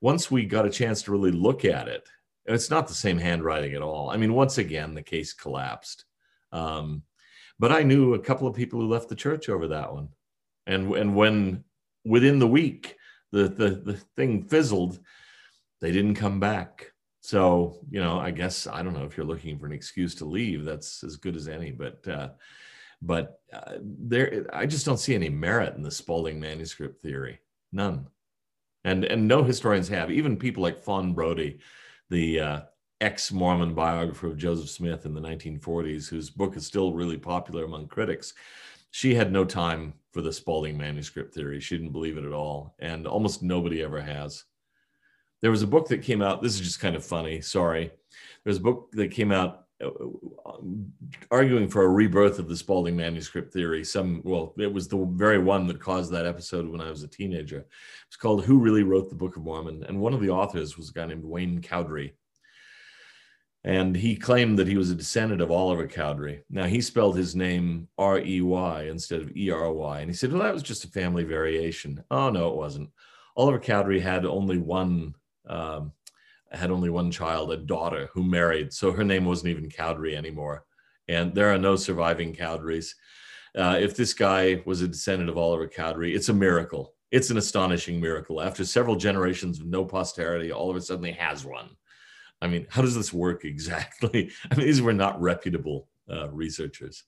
[0.00, 2.08] Once we got a chance to really look at it
[2.46, 4.10] and it's not the same handwriting at all.
[4.10, 6.04] I mean once again the case collapsed.
[6.52, 7.02] Um,
[7.58, 10.08] but i knew a couple of people who left the church over that one
[10.66, 11.64] and and when
[12.04, 12.96] within the week
[13.32, 14.98] the the, the thing fizzled
[15.80, 19.58] they didn't come back So, you know, I guess I don't know if you're looking
[19.58, 21.70] for an excuse to leave, that's as good as any.
[21.70, 22.28] But, uh,
[23.00, 27.40] but uh, there, I just don't see any merit in the Spalding manuscript theory.
[27.72, 28.08] None,
[28.84, 30.10] and and no historians have.
[30.10, 31.60] Even people like Fawn Brodie,
[32.10, 32.60] the uh,
[33.00, 37.88] ex-Mormon biographer of Joseph Smith in the 1940s, whose book is still really popular among
[37.88, 38.34] critics.
[38.94, 41.58] She had no time for the Spalding manuscript theory.
[41.60, 44.44] She didn't believe it at all, and almost nobody ever has
[45.44, 46.40] there was a book that came out.
[46.40, 47.42] This is just kind of funny.
[47.42, 47.90] Sorry.
[48.44, 49.90] There's a book that came out uh,
[51.30, 53.84] arguing for a rebirth of the Spalding manuscript theory.
[53.84, 57.08] Some, well, it was the very one that caused that episode when I was a
[57.08, 57.66] teenager.
[58.06, 59.84] It's called Who Really Wrote the Book of Mormon?
[59.86, 62.14] And one of the authors was a guy named Wayne Cowdrey.
[63.66, 66.42] And he claimed that he was a descendant of Oliver Cowdery.
[66.50, 70.00] Now, he spelled his name R E Y instead of E R Y.
[70.00, 72.04] And he said, well, that was just a family variation.
[72.10, 72.90] Oh, no, it wasn't.
[73.36, 75.14] Oliver Cowdery had only one
[75.46, 75.92] um,
[76.52, 78.72] had only one child, a daughter who married.
[78.72, 80.64] So her name wasn't even Cowdery anymore.
[81.08, 82.94] And there are no surviving Cowderys.
[83.56, 86.94] Uh, if this guy was a descendant of Oliver Cowdery, it's a miracle.
[87.10, 88.40] It's an astonishing miracle.
[88.40, 91.70] After several generations of no posterity, all of a sudden he has one.
[92.40, 94.30] I mean, how does this work exactly?
[94.50, 97.04] I mean, these were not reputable uh, researchers.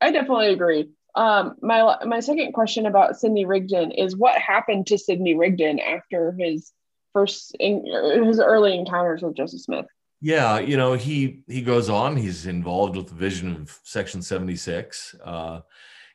[0.00, 0.90] I definitely agree.
[1.14, 6.32] Um, my my second question about Sidney Rigdon is what happened to Sidney Rigdon after
[6.32, 6.72] his
[7.12, 9.86] first his early encounters with Joseph Smith.
[10.20, 12.16] Yeah, you know he he goes on.
[12.16, 15.14] He's involved with the vision of Section seventy six.
[15.22, 15.60] Uh,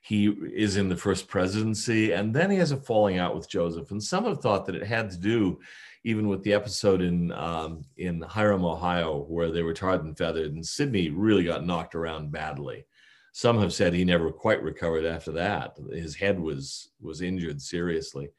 [0.01, 3.91] he is in the first presidency, and then he has a falling out with Joseph.
[3.91, 5.59] And some have thought that it had to do
[6.03, 10.53] even with the episode in um, in Hiram, Ohio, where they were tarred and feathered,
[10.53, 12.85] and Sidney really got knocked around badly.
[13.33, 15.77] Some have said he never quite recovered after that.
[15.91, 18.29] His head was was injured seriously.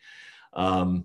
[0.54, 1.04] Um,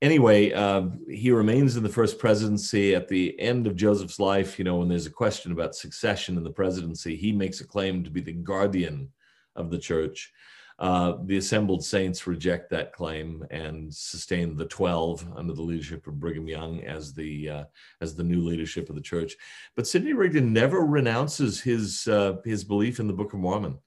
[0.00, 2.94] anyway, uh, he remains in the first presidency.
[2.94, 6.44] At the end of Joseph's life, you know, when there's a question about succession in
[6.44, 9.10] the presidency, he makes a claim to be the guardian
[9.54, 10.32] of the church.
[10.78, 16.20] Uh, the assembled saints reject that claim and sustain the 12 under the leadership of
[16.20, 17.64] Brigham Young as the uh,
[18.02, 19.36] as the new leadership of the church.
[19.74, 23.78] But Sidney Rigdon never renounces his uh, his belief in the Book of Mormon.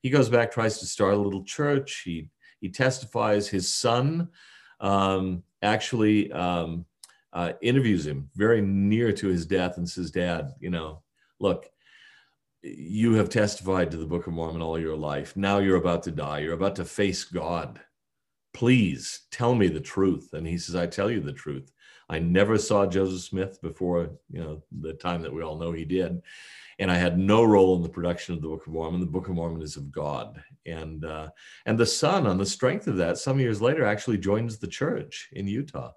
[0.00, 2.02] He goes back, tries to start a little church.
[2.04, 2.28] He
[2.60, 3.48] he testifies.
[3.48, 4.28] His son
[4.80, 6.86] um, actually um,
[7.32, 11.02] uh, interviews him very near to his death and says, "Dad, you know,
[11.38, 11.68] look."
[12.62, 15.36] You have testified to the Book of Mormon all your life.
[15.36, 16.40] Now you're about to die.
[16.40, 17.80] You're about to face God.
[18.54, 20.30] Please tell me the truth.
[20.32, 21.72] And he says, I tell you the truth.
[22.08, 25.84] I never saw Joseph Smith before, you know, the time that we all know he
[25.84, 26.22] did.
[26.78, 29.00] And I had no role in the production of the Book of Mormon.
[29.00, 30.42] The Book of Mormon is of God.
[30.66, 31.30] And uh,
[31.66, 35.28] and the son, on the strength of that, some years later actually joins the church
[35.32, 35.92] in Utah.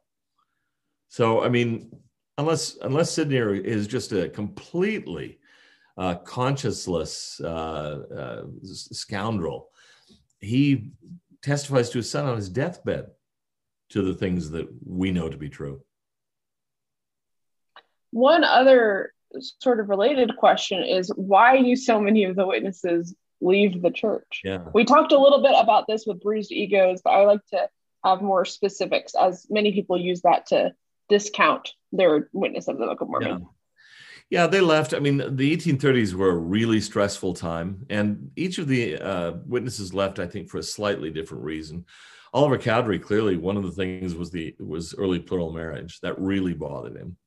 [1.10, 1.91] So I mean,
[2.38, 5.39] unless unless Sidney is just a completely
[5.97, 9.69] uh, conscienceless uh, uh, scoundrel.
[10.39, 10.91] He
[11.41, 13.08] testifies to his son on his deathbed
[13.89, 15.81] to the things that we know to be true.
[18.12, 19.13] One other
[19.60, 24.41] sort of related question is why do so many of the witnesses leave the church?
[24.43, 24.63] Yeah.
[24.73, 27.69] We talked a little bit about this with bruised egos, but I like to
[28.03, 30.73] have more specifics as many people use that to
[31.10, 33.39] discount their witness of the Book of Mormon.
[33.39, 33.47] Yeah.
[34.29, 34.93] Yeah, they left.
[34.93, 39.93] I mean, the 1830s were a really stressful time, and each of the uh, witnesses
[39.93, 41.85] left, I think, for a slightly different reason.
[42.33, 46.53] Oliver Cowdery, clearly, one of the things was the was early plural marriage that really
[46.53, 47.17] bothered him.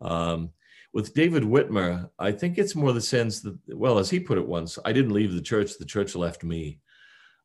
[0.00, 0.50] Um,
[0.92, 4.46] with David Whitmer, I think it's more the sense that, well, as he put it
[4.46, 6.80] once, I didn't leave the church; the church left me.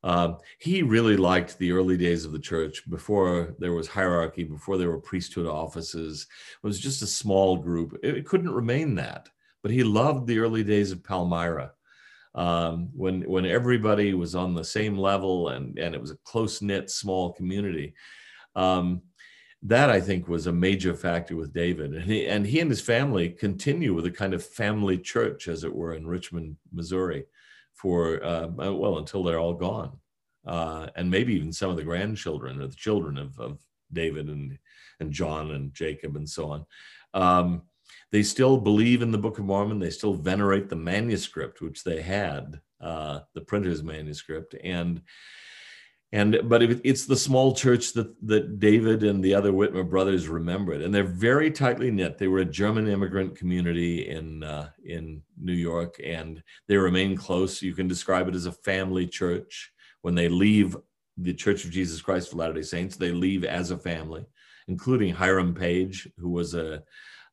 [0.03, 4.77] Um, he really liked the early days of the church before there was hierarchy, before
[4.77, 6.27] there were priesthood offices.
[6.63, 7.97] It was just a small group.
[8.03, 9.29] It, it couldn't remain that.
[9.63, 11.71] But he loved the early days of Palmyra
[12.35, 16.61] um, when, when everybody was on the same level and, and it was a close
[16.61, 17.93] knit, small community.
[18.55, 19.01] Um,
[19.63, 21.95] that I think was a major factor with David.
[21.95, 25.63] And he, and he and his family continue with a kind of family church, as
[25.63, 27.25] it were, in Richmond, Missouri
[27.77, 29.91] for uh, uh, well until they're all gone,
[30.45, 33.59] uh, and maybe even some of the grandchildren or the children of, of
[33.93, 34.57] David and
[34.99, 36.65] and John and Jacob and so on.
[37.13, 37.61] Um,
[38.11, 39.79] they still believe in the Book of Mormon.
[39.79, 45.01] They still venerate the manuscript which they had, uh, the printer's manuscript, and
[46.13, 50.81] and but it's the small church that that David and the other Whitmer brothers remembered,
[50.81, 52.17] and they're very tightly knit.
[52.17, 57.61] They were a German immigrant community in uh, in New York, and they remain close.
[57.61, 59.71] You can describe it as a family church.
[60.01, 60.77] When they leave
[61.17, 64.25] the Church of Jesus Christ of Latter Day Saints, they leave as a family,
[64.69, 66.83] including Hiram Page, who was a,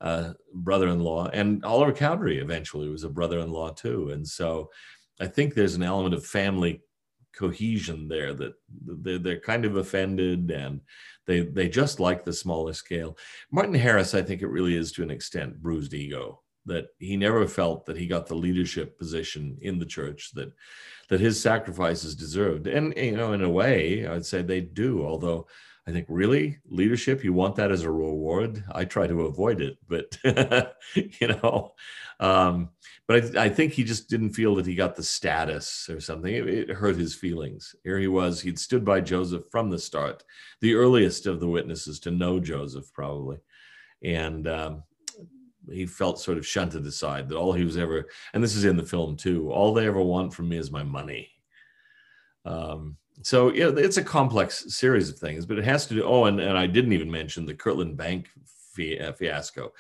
[0.01, 4.11] a brother-in-law, and Oliver Cowdery eventually was a brother-in-law too.
[4.11, 4.71] And so,
[5.21, 6.83] I think there's an element of family
[7.37, 8.55] cohesion there that
[8.87, 10.81] they're, they're kind of offended and
[11.27, 13.16] they they just like the smaller scale.
[13.51, 17.47] Martin Harris, I think it really is to an extent bruised ego that he never
[17.47, 20.53] felt that he got the leadership position in the church that
[21.09, 22.66] that his sacrifices deserved.
[22.66, 25.47] And you know, in a way, I'd say they do, although
[25.87, 28.64] I think really leadership, you want that as a reward.
[28.73, 30.16] I try to avoid it, but
[30.94, 31.73] you know,
[32.20, 32.70] um,
[33.07, 36.33] but I, I, think he just didn't feel that he got the status or something.
[36.33, 37.75] It, it, hurt his feelings.
[37.85, 40.25] Here he was, he'd stood by Joseph from the start,
[40.62, 43.38] the earliest of the witnesses to know Joseph, probably.
[44.03, 44.85] And um,
[45.70, 48.79] he felt sort of shunted aside that all he was ever, and this is in
[48.79, 51.29] the film too, all they ever want from me is my money.
[52.47, 56.05] Um, so yeah, it's a complex series of things, but it has to do.
[56.05, 58.29] Oh, and, and I didn't even mention the Kirtland Bank
[58.74, 59.72] fiasco.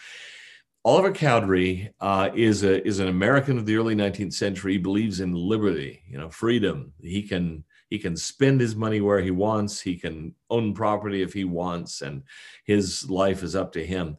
[0.86, 4.72] Oliver Cowdery uh, is a is an American of the early 19th century.
[4.72, 6.92] He believes in liberty, you know, freedom.
[7.00, 9.80] He can he can spend his money where he wants.
[9.80, 12.22] He can own property if he wants, and
[12.64, 14.18] his life is up to him.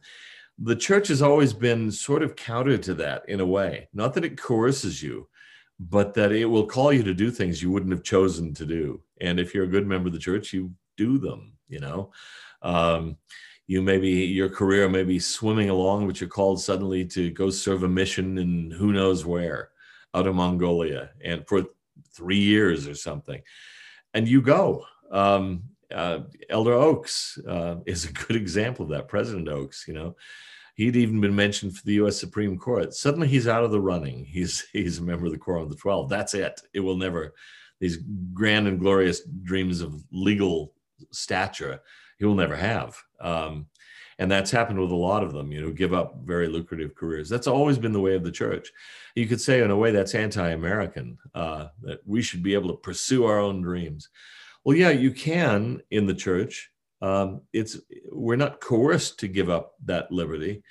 [0.58, 3.88] The church has always been sort of counter to that in a way.
[3.92, 5.28] Not that it coerces you,
[5.78, 9.00] but that it will call you to do things you wouldn't have chosen to do.
[9.20, 11.52] And if you're a good member of the church, you do them.
[11.68, 12.12] You know.
[12.62, 13.16] Um,
[13.66, 17.82] you maybe your career may be swimming along, but you're called suddenly to go serve
[17.82, 19.70] a mission in who knows where,
[20.14, 21.64] out of Mongolia, and for
[22.12, 23.42] three years or something,
[24.14, 24.84] and you go.
[25.10, 29.08] Um, uh, Elder Oaks uh, is a good example of that.
[29.08, 30.16] President Oaks, you know,
[30.76, 32.16] he'd even been mentioned for the U.S.
[32.16, 32.94] Supreme Court.
[32.94, 34.24] Suddenly, he's out of the running.
[34.24, 36.08] He's he's a member of the Quorum of the Twelve.
[36.08, 36.60] That's it.
[36.72, 37.34] It will never
[37.80, 37.98] these
[38.32, 40.72] grand and glorious dreams of legal
[41.10, 41.80] stature
[42.18, 42.96] he will never have.
[43.20, 43.66] Um,
[44.18, 47.28] and that's happened with a lot of them, you know, give up very lucrative careers.
[47.28, 48.72] That's always been the way of the church.
[49.14, 52.68] You could say, in a way, that's anti American, uh, that we should be able
[52.70, 54.08] to pursue our own dreams.
[54.64, 56.70] Well, yeah, you can in the church.
[57.02, 57.78] Um, it's
[58.10, 60.62] we're not coerced to give up that liberty.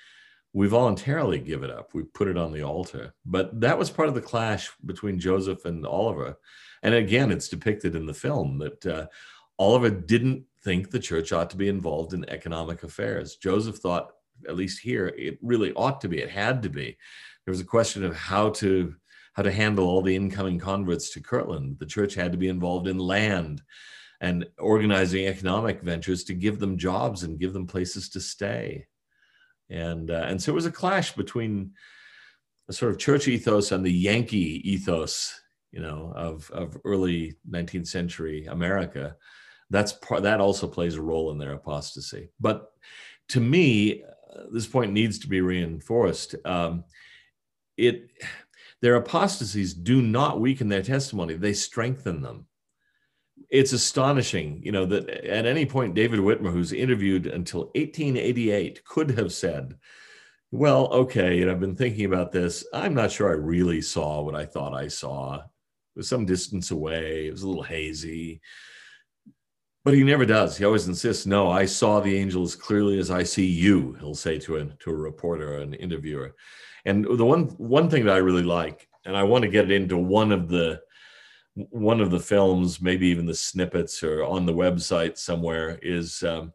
[0.53, 1.93] We voluntarily give it up.
[1.93, 3.13] We put it on the altar.
[3.25, 6.37] But that was part of the clash between Joseph and Oliver.
[6.81, 9.07] And again, it's depicted in the film that uh,
[9.59, 13.35] Oliver didn't think the church ought to be involved in economic affairs.
[13.35, 14.11] Joseph thought,
[14.47, 16.19] at least here, it really ought to be.
[16.19, 16.97] It had to be.
[17.45, 18.95] There was a question of how to
[19.33, 21.77] how to handle all the incoming converts to Kirtland.
[21.77, 23.61] The church had to be involved in land
[24.21, 28.87] and organizing economic ventures to give them jobs and give them places to stay.
[29.69, 31.71] And uh, and so it was a clash between
[32.69, 35.39] a sort of church ethos and the Yankee ethos,
[35.71, 39.15] you know, of of early 19th century America.
[39.69, 42.29] That's part that also plays a role in their apostasy.
[42.39, 42.71] But
[43.29, 46.35] to me uh, this point needs to be reinforced.
[46.45, 46.83] Um,
[47.77, 48.11] it
[48.81, 51.33] their apostasies do not weaken their testimony.
[51.33, 52.45] They strengthen them
[53.49, 59.11] it's astonishing you know that at any point david whitmer who's interviewed until 1888 could
[59.11, 59.75] have said
[60.51, 64.35] well okay and i've been thinking about this i'm not sure i really saw what
[64.35, 65.41] i thought i saw it
[65.95, 68.41] was some distance away it was a little hazy
[69.85, 70.57] but he never does.
[70.57, 74.15] He always insists, no, I saw the angel as clearly as I see you, he'll
[74.15, 76.35] say to a, to a reporter or an interviewer.
[76.85, 79.95] And the one, one thing that I really like, and I want to get into
[79.95, 80.81] one of the,
[81.55, 86.53] one of the films, maybe even the snippets or on the website somewhere is, um,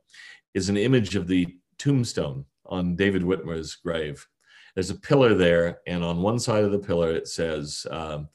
[0.55, 4.27] is an image of the tombstone on David Whitmer's grave.
[4.75, 8.29] There's a pillar there, and on one side of the pillar it says, um,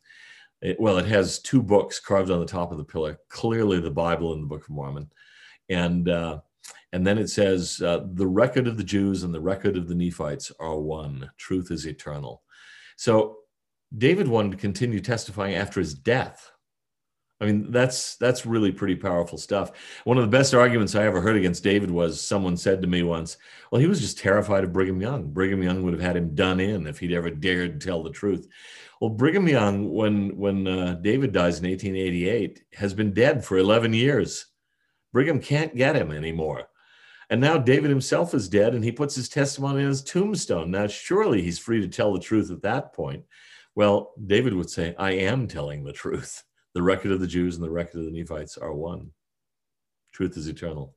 [0.62, 3.92] it, well, it has two books carved on the top of the pillar, clearly the
[3.92, 5.10] Bible and the Book of Mormon.
[5.70, 6.40] And, uh,
[6.92, 9.96] and then it says, uh, the record of the Jews and the record of the
[9.96, 11.30] Nephites are one.
[11.38, 12.42] Truth is eternal.
[12.96, 13.38] So
[13.98, 16.52] David wanted to continue testifying after his death.
[17.42, 19.72] I mean, that's that's really pretty powerful stuff.
[20.06, 23.04] One of the best arguments I ever heard against David was someone said to me
[23.04, 23.38] once,
[23.72, 25.32] "Well, he was just terrified of Brigham Young.
[25.32, 28.48] Brigham Young would have had him done in if he'd ever dared tell the truth."
[29.02, 33.94] Well, Brigham Young, when when uh, David dies in 1888, has been dead for 11
[33.94, 34.46] years.
[35.12, 36.70] Brigham can't get him anymore.
[37.30, 40.72] And now David himself is dead, and he puts his testimony on his tombstone.
[40.72, 43.24] Now, surely he's free to tell the truth at that point.
[43.74, 46.44] Well, David would say, I am telling the truth.
[46.76, 49.12] The record of the Jews and the record of the Nephites are one.
[50.12, 50.94] Truth is eternal.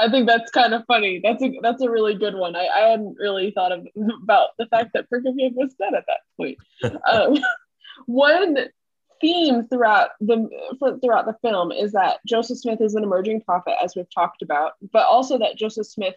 [0.00, 1.20] I think that's kind of funny.
[1.22, 2.54] That's a that's a really good one.
[2.54, 3.86] I, I hadn't really thought of
[4.22, 6.58] about the fact that Brigham Young was dead at that point.
[7.10, 7.38] um,
[8.06, 8.58] one
[9.20, 10.48] theme throughout the
[11.00, 14.72] throughout the film is that Joseph Smith is an emerging prophet, as we've talked about,
[14.92, 16.14] but also that Joseph Smith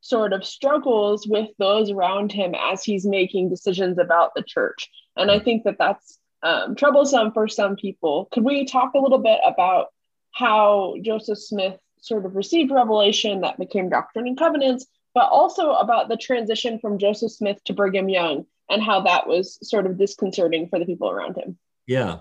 [0.00, 4.90] sort of struggles with those around him as he's making decisions about the church.
[5.16, 8.28] And I think that that's um, troublesome for some people.
[8.30, 9.86] Could we talk a little bit about
[10.32, 16.08] how Joseph Smith sort of received revelation that became Doctrine and Covenants, but also about
[16.08, 20.68] the transition from Joseph Smith to Brigham Young and how that was sort of disconcerting
[20.68, 21.58] for the people around him?
[21.86, 22.18] Yeah.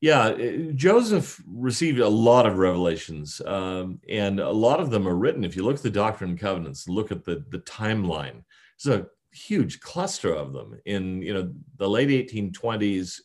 [0.00, 5.14] Yeah, uh, Joseph received a lot of revelations, um, and a lot of them are
[5.14, 5.44] written.
[5.44, 8.42] If you look at the Doctrine and Covenants, look at the the timeline.
[8.82, 13.20] There's a huge cluster of them in you know the late 1820s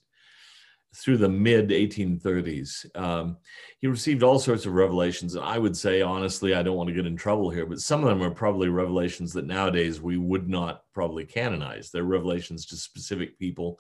[0.96, 2.86] through the mid 1830s.
[2.98, 3.38] Um,
[3.80, 6.96] he received all sorts of revelations, and I would say honestly, I don't want to
[6.96, 10.50] get in trouble here, but some of them are probably revelations that nowadays we would
[10.50, 11.92] not probably canonize.
[11.92, 13.80] They're revelations to specific people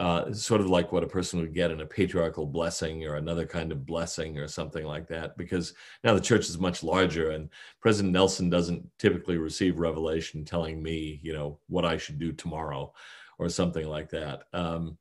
[0.00, 3.46] uh, sort of like what a person would get in a patriarchal blessing or another
[3.46, 5.36] kind of blessing or something like that.
[5.36, 7.48] Because now the church is much larger, and
[7.80, 12.92] President Nelson doesn't typically receive revelation telling me, you know, what I should do tomorrow
[13.38, 14.44] or something like that.
[14.52, 14.98] Um,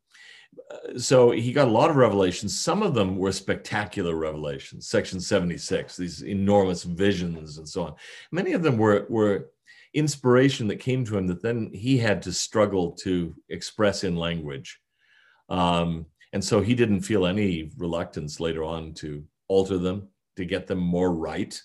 [0.97, 2.60] so he got a lot of revelations.
[2.60, 7.95] Some of them were spectacular revelations, Section 76, these enormous visions and so on.
[8.32, 9.49] Many of them were, were
[9.93, 14.80] inspiration that came to him that then he had to struggle to express in language.
[15.49, 20.68] Um, and so he didn't feel any reluctance later on to alter them, to get
[20.68, 21.60] them more right.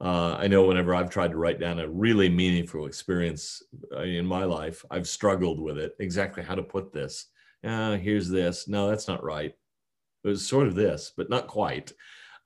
[0.00, 3.62] Uh, I know whenever I've tried to write down a really meaningful experience
[3.94, 7.26] uh, in my life, I've struggled with it, exactly how to put this.
[7.64, 8.68] Uh, here's this.
[8.68, 9.54] No, that's not right.
[10.24, 11.92] It was sort of this, but not quite.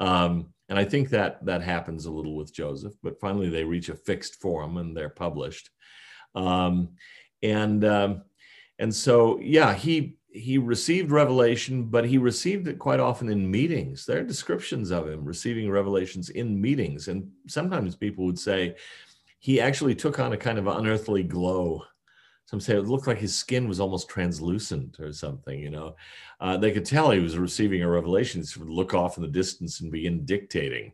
[0.00, 3.88] Um, and I think that that happens a little with Joseph, but finally they reach
[3.88, 5.70] a fixed form and they're published.
[6.34, 6.90] Um,
[7.42, 8.22] and um,
[8.78, 14.06] and so yeah, he he received revelation, but he received it quite often in meetings.
[14.06, 17.08] There are descriptions of him receiving revelations in meetings.
[17.08, 18.76] And sometimes people would say
[19.40, 21.82] he actually took on a kind of unearthly glow.
[22.50, 25.94] Some say it looked like his skin was almost translucent or something, you know.
[26.40, 28.42] Uh, they could tell he was receiving a revelation.
[28.42, 30.92] He would look off in the distance and begin dictating.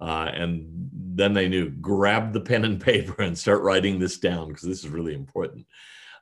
[0.00, 4.48] Uh, and then they knew grab the pen and paper and start writing this down
[4.48, 5.66] because this is really important.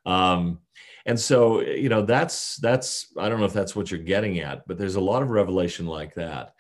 [0.07, 0.59] Um,
[1.07, 4.67] and so you know that's that's i don't know if that's what you're getting at
[4.67, 6.55] but there's a lot of revelation like that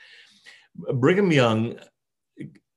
[0.92, 1.78] brigham young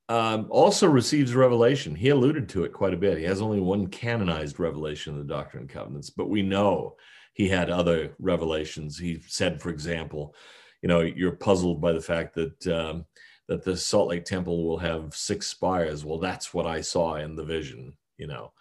[0.10, 1.96] um, also receives revelation.
[1.96, 3.18] He alluded to it quite a bit.
[3.18, 6.96] He has only one canonized revelation of the doctrine and covenants but we know
[7.34, 8.98] he had other revelations.
[8.98, 10.36] He said for example
[10.82, 13.06] you know you're puzzled by the fact that um,
[13.48, 16.06] that the salt lake temple will have six spires.
[16.06, 18.52] Well that's what i saw in the vision you know?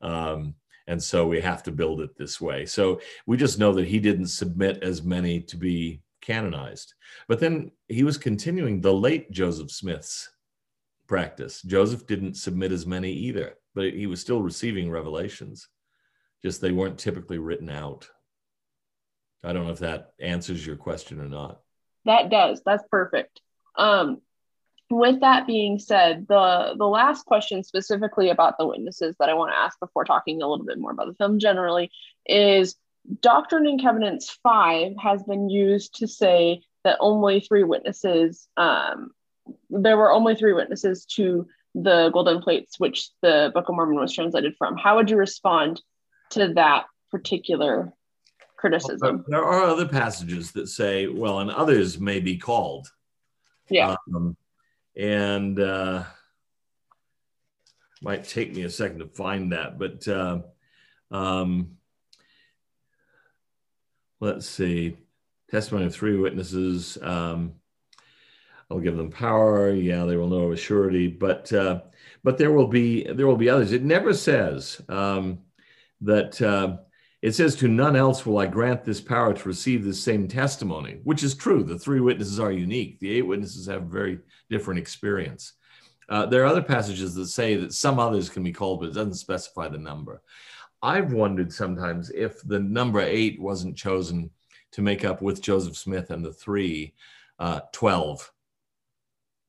[0.00, 0.54] Um,
[0.86, 2.64] and so we have to build it this way.
[2.64, 6.94] So we just know that he didn't submit as many to be canonized.
[7.28, 10.28] But then he was continuing the late joseph smith's
[11.06, 11.62] practice.
[11.62, 15.68] Joseph didn't submit as many either but he was still receiving revelations
[16.42, 18.08] just they weren't typically written out.
[19.44, 21.60] I don't know if that answers your question or not.
[22.06, 22.62] That does.
[22.64, 23.40] That's perfect.
[23.76, 24.22] Um
[24.88, 29.52] with that being said, the the last question specifically about the witnesses that I want
[29.52, 31.90] to ask before talking a little bit more about the film generally
[32.24, 32.76] is
[33.20, 39.10] Doctrine and Covenants 5 has been used to say that only three witnesses um,
[39.70, 44.12] there were only three witnesses to the golden plates which the Book of Mormon was
[44.12, 44.76] translated from.
[44.76, 45.80] How would you respond
[46.30, 47.92] to that particular
[48.56, 49.24] criticism?
[49.28, 52.88] There are other passages that say, well, and others may be called.
[53.68, 53.96] Yeah.
[54.14, 54.36] Um,
[54.96, 56.04] and uh,
[58.00, 60.40] might take me a second to find that, but uh,
[61.10, 61.76] um,
[64.20, 64.96] let's see.
[65.50, 66.96] Testimony of three witnesses.
[67.02, 67.54] Um,
[68.70, 69.70] I'll give them power.
[69.72, 71.82] Yeah, they will know of a surety, but uh,
[72.24, 73.72] but there will be there will be others.
[73.72, 75.40] It never says um,
[76.00, 76.40] that.
[76.40, 76.78] Uh,
[77.22, 81.00] it says, To none else will I grant this power to receive this same testimony,
[81.02, 81.64] which is true.
[81.64, 83.00] The three witnesses are unique.
[83.00, 85.54] The eight witnesses have very different experience.
[86.08, 88.94] Uh, there are other passages that say that some others can be called, but it
[88.94, 90.22] doesn't specify the number.
[90.82, 94.30] I've wondered sometimes if the number eight wasn't chosen
[94.72, 96.94] to make up with Joseph Smith and the three,
[97.38, 98.30] uh, 12.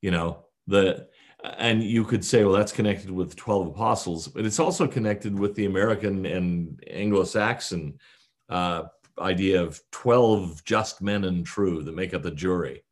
[0.01, 1.07] You know, the
[1.43, 5.55] and you could say, well, that's connected with 12 apostles, but it's also connected with
[5.55, 7.99] the American and Anglo Saxon
[8.49, 8.83] uh,
[9.19, 12.83] idea of 12 just men and true that make up the jury.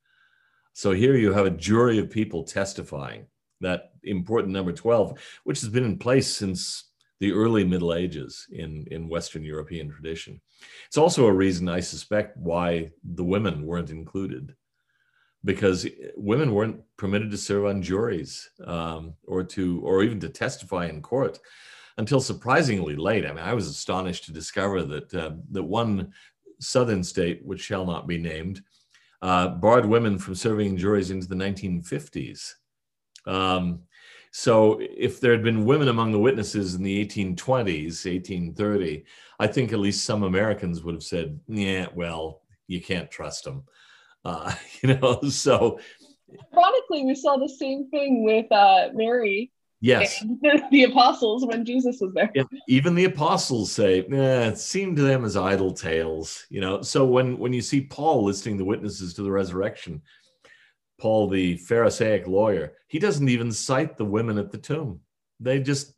[0.74, 3.26] So here you have a jury of people testifying
[3.62, 8.86] that important number 12, which has been in place since the early Middle Ages in,
[8.92, 10.42] in Western European tradition.
[10.88, 14.54] It's also a reason I suspect why the women weren't included,
[15.46, 15.88] because
[16.18, 21.02] women weren't permitted to serve on juries um, or to or even to testify in
[21.02, 21.40] court
[21.98, 23.26] until surprisingly late.
[23.26, 26.12] I mean, I was astonished to discover that uh, that one
[26.60, 28.62] southern state, which shall not be named,
[29.22, 32.54] uh, barred women from serving in juries into the 1950s.
[33.26, 33.82] Um,
[34.32, 39.06] so if there had been women among the witnesses in the 1820s, 1830,
[39.40, 43.64] I think at least some Americans would have said, "Yeah, well, you can't trust them."
[44.26, 45.80] Uh, you know, so
[46.54, 49.52] ironically, we saw the same thing with uh, Mary.
[49.82, 50.24] Yes,
[50.72, 52.32] the apostles when Jesus was there.
[52.34, 56.46] Yeah, even the apostles say eh, it seemed to them as idle tales.
[56.50, 60.02] You know, so when when you see Paul listing the witnesses to the resurrection,
[60.98, 65.02] Paul, the Pharisaic lawyer, he doesn't even cite the women at the tomb.
[65.40, 65.94] They just,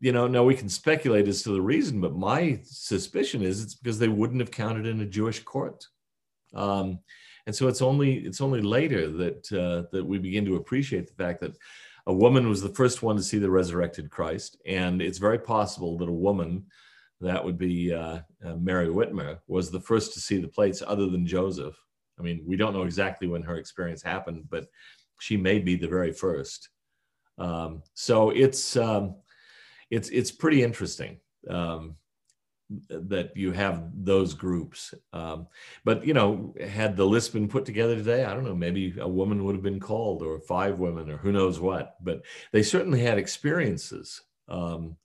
[0.00, 3.74] you know, now we can speculate as to the reason, but my suspicion is it's
[3.74, 5.86] because they wouldn't have counted in a Jewish court.
[6.54, 7.00] Um,
[7.46, 11.24] and so it's only it's only later that uh, that we begin to appreciate the
[11.24, 11.56] fact that
[12.06, 15.96] a woman was the first one to see the resurrected Christ, and it's very possible
[15.98, 16.66] that a woman,
[17.20, 21.06] that would be uh, uh, Mary Whitmer, was the first to see the plates other
[21.06, 21.76] than Joseph.
[22.18, 24.66] I mean, we don't know exactly when her experience happened, but
[25.20, 26.68] she may be the very first.
[27.38, 29.16] Um, so it's um,
[29.90, 31.96] it's it's pretty interesting um,
[32.88, 34.94] that you have those groups.
[35.12, 35.46] Um,
[35.84, 39.08] but you know, had the list been put together today, I don't know, maybe a
[39.08, 41.96] woman would have been called, or five women, or who knows what.
[42.02, 44.20] But they certainly had experiences.
[44.48, 44.96] Um,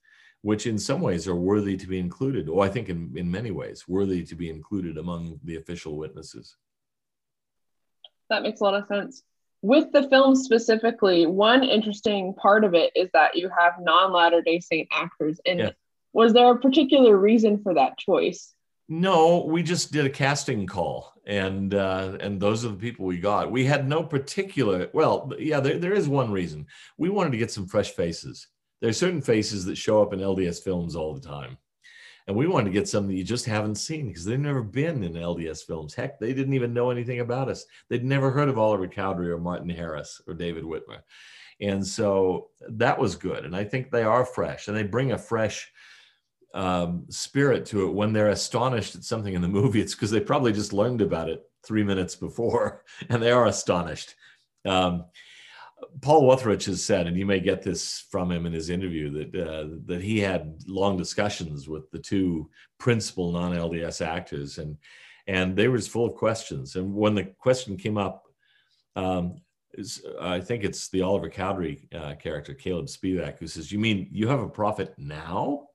[0.43, 3.51] which in some ways are worthy to be included, or I think in, in many
[3.51, 6.55] ways worthy to be included among the official witnesses
[8.30, 9.24] that makes a lot of sense.
[9.61, 14.41] With the film specifically, one interesting part of it is that you have non Latter
[14.41, 15.65] day Saint actors in yeah.
[15.68, 15.78] it.
[16.18, 18.55] Was there a particular reason for that choice?
[18.89, 23.20] No, we just did a casting call, and uh, and those are the people we
[23.20, 23.51] got.
[23.51, 24.89] We had no particular.
[24.93, 26.65] Well, yeah, there, there is one reason.
[26.97, 28.47] We wanted to get some fresh faces.
[28.82, 31.55] There are certain faces that show up in LDS films all the time,
[32.26, 35.03] and we wanted to get some that you just haven't seen because they've never been
[35.03, 35.93] in LDS films.
[35.93, 37.63] Heck, they didn't even know anything about us.
[37.89, 41.01] They'd never heard of Oliver Cowdery or Martin Harris or David Whitmer.
[41.59, 43.45] And so that was good.
[43.45, 45.72] And I think they are fresh and they bring a fresh
[46.54, 49.82] um, spirit to it when they're astonished at something in the movie.
[49.82, 54.16] It's because they probably just learned about it three minutes before and they are astonished.
[54.66, 55.06] Um,
[56.02, 59.48] Paul Wuthrich has said, and you may get this from him in his interview, that
[59.48, 64.78] uh, that he had long discussions with the two principal non-LDS actors, and
[65.28, 66.76] and they were full of questions.
[66.76, 68.26] And when the question came up,
[68.95, 69.41] um,
[69.74, 74.08] is, I think it's the Oliver Cowdery uh, character, Caleb Spivak, who says, "You mean
[74.12, 75.68] you have a prophet now?"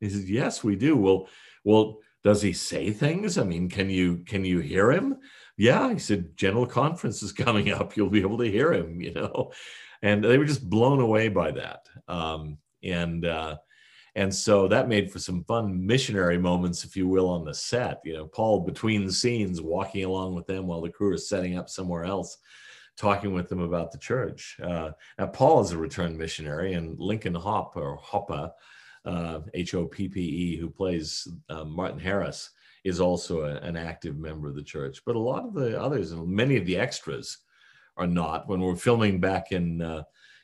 [0.00, 1.28] He says, "Yes, we do." Well,
[1.64, 3.38] well, does he say things?
[3.38, 5.18] I mean, can you can you hear him?
[5.58, 7.96] yeah, he said, General Conference is coming up.
[7.96, 9.52] You'll be able to hear him, you know.
[10.00, 11.88] And they were just blown away by that.
[12.06, 13.56] Um, and uh,
[14.14, 18.00] and so that made for some fun missionary moments, if you will, on the set.
[18.04, 21.58] You know, Paul between the scenes walking along with them while the crew is setting
[21.58, 22.38] up somewhere else,
[22.96, 24.56] talking with them about the church.
[24.62, 28.52] Uh, now, Paul is a returned missionary, and Lincoln Hopp or Hoppa,
[29.08, 32.50] uh, H O P P E, who plays uh, Martin Harris,
[32.84, 35.00] is also a, an active member of the church.
[35.06, 37.38] But a lot of the others and many of the extras
[37.96, 38.48] are not.
[38.48, 40.02] When we're filming back in, uh,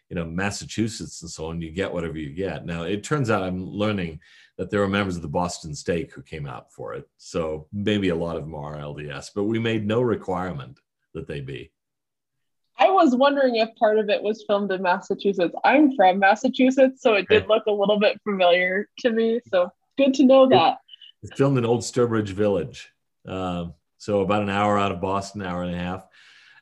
[0.09, 2.65] you know, Massachusetts and so on, you get whatever you get.
[2.65, 4.21] Now it turns out I'm learning
[4.57, 7.07] that there are members of the Boston Stake who came out for it.
[7.19, 10.81] So maybe a lot of them are LDS, but we made no requirement
[11.13, 11.71] that they be.
[12.79, 15.55] I was wondering if part of it was filmed in Massachusetts.
[15.65, 19.41] I'm from Massachusetts, so it did look a little bit familiar to me.
[19.49, 20.79] So good to know that.
[21.23, 22.91] It's filmed in Old Sturbridge Village,
[23.27, 23.67] uh,
[23.99, 26.07] so about an hour out of Boston, hour and a half,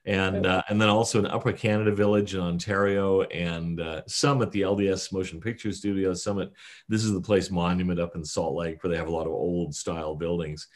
[0.05, 4.53] and uh, and then also in Upper Canada Village in Ontario, and uh, some at
[4.53, 6.13] the LDS Motion Picture Studio.
[6.15, 6.51] Some at
[6.89, 9.33] this is the place Monument up in Salt Lake, where they have a lot of
[9.33, 10.69] old style buildings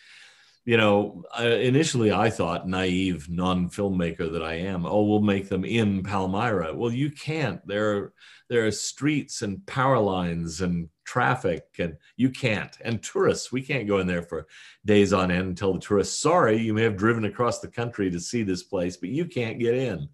[0.67, 5.65] you know, initially I thought, naive non filmmaker that I am, oh, we'll make them
[5.65, 6.75] in Palmyra.
[6.75, 7.65] Well, you can't.
[7.69, 8.13] There,
[8.49, 12.77] there are streets and power lines and traffic, and you can't.
[12.81, 14.49] And tourists, we can't go in there for
[14.85, 18.11] days on end and tell the tourists, sorry, you may have driven across the country
[18.11, 20.09] to see this place, but you can't get in.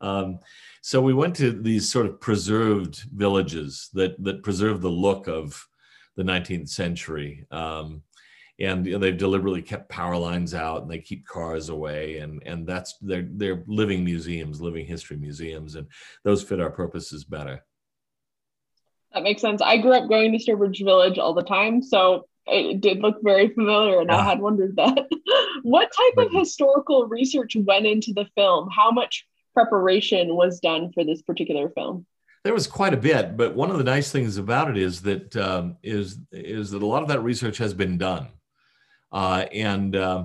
[0.00, 0.38] Um,
[0.80, 5.66] so we went to these sort of preserved villages that that preserve the look of
[6.16, 7.46] the 19th century.
[7.50, 8.02] Um,
[8.58, 12.42] and you know, they've deliberately kept power lines out and they keep cars away and
[12.44, 15.86] and that's they're they're living museums living history museums and
[16.24, 17.64] those fit our purposes better
[19.14, 19.62] That makes sense.
[19.62, 23.48] I grew up going to Sturbridge Village all the time, so it did look very
[23.48, 24.18] familiar, and yeah.
[24.18, 25.06] I had wondered that.
[25.62, 28.68] what type of historical research went into the film?
[28.70, 32.06] How much preparation was done for this particular film?
[32.44, 35.36] There was quite a bit, but one of the nice things about it is that
[35.36, 38.28] um, is is that a lot of that research has been done,
[39.12, 40.24] and uh,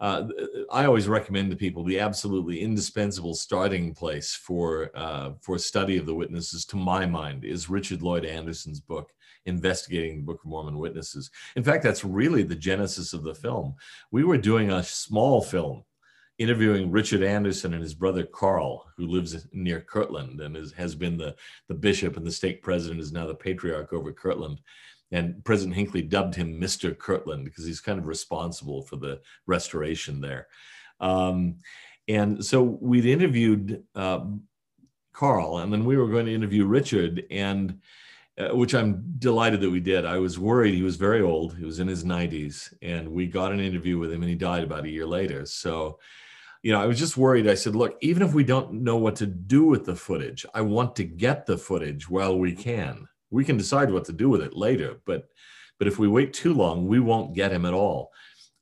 [0.00, 0.24] uh,
[0.70, 6.06] I always recommend to people the absolutely indispensable starting place for uh, for study of
[6.06, 9.12] the witnesses, to my mind, is Richard Lloyd Anderson's book,
[9.46, 11.30] Investigating the Book of Mormon Witnesses.
[11.56, 13.74] In fact, that's really the genesis of the film.
[14.12, 15.84] We were doing a small film
[16.38, 21.18] interviewing Richard Anderson and his brother Carl, who lives near Kirtland and is, has been
[21.18, 21.34] the,
[21.66, 24.60] the bishop and the stake president, is now the patriarch over Kirtland
[25.10, 26.96] and President Hinckley dubbed him Mr.
[26.96, 30.48] Kirtland because he's kind of responsible for the restoration there.
[31.00, 31.56] Um,
[32.08, 34.24] and so we'd interviewed uh,
[35.12, 37.78] Carl, and then we were going to interview Richard, and
[38.38, 40.04] uh, which I'm delighted that we did.
[40.04, 43.52] I was worried he was very old; he was in his 90s, and we got
[43.52, 45.46] an interview with him, and he died about a year later.
[45.46, 45.98] So.
[46.64, 47.48] You know, I was just worried.
[47.48, 50.60] I said, look, even if we don't know what to do with the footage, I
[50.60, 54.42] want to get the footage while we can we can decide what to do with
[54.42, 55.28] it later but
[55.78, 58.10] but if we wait too long we won't get him at all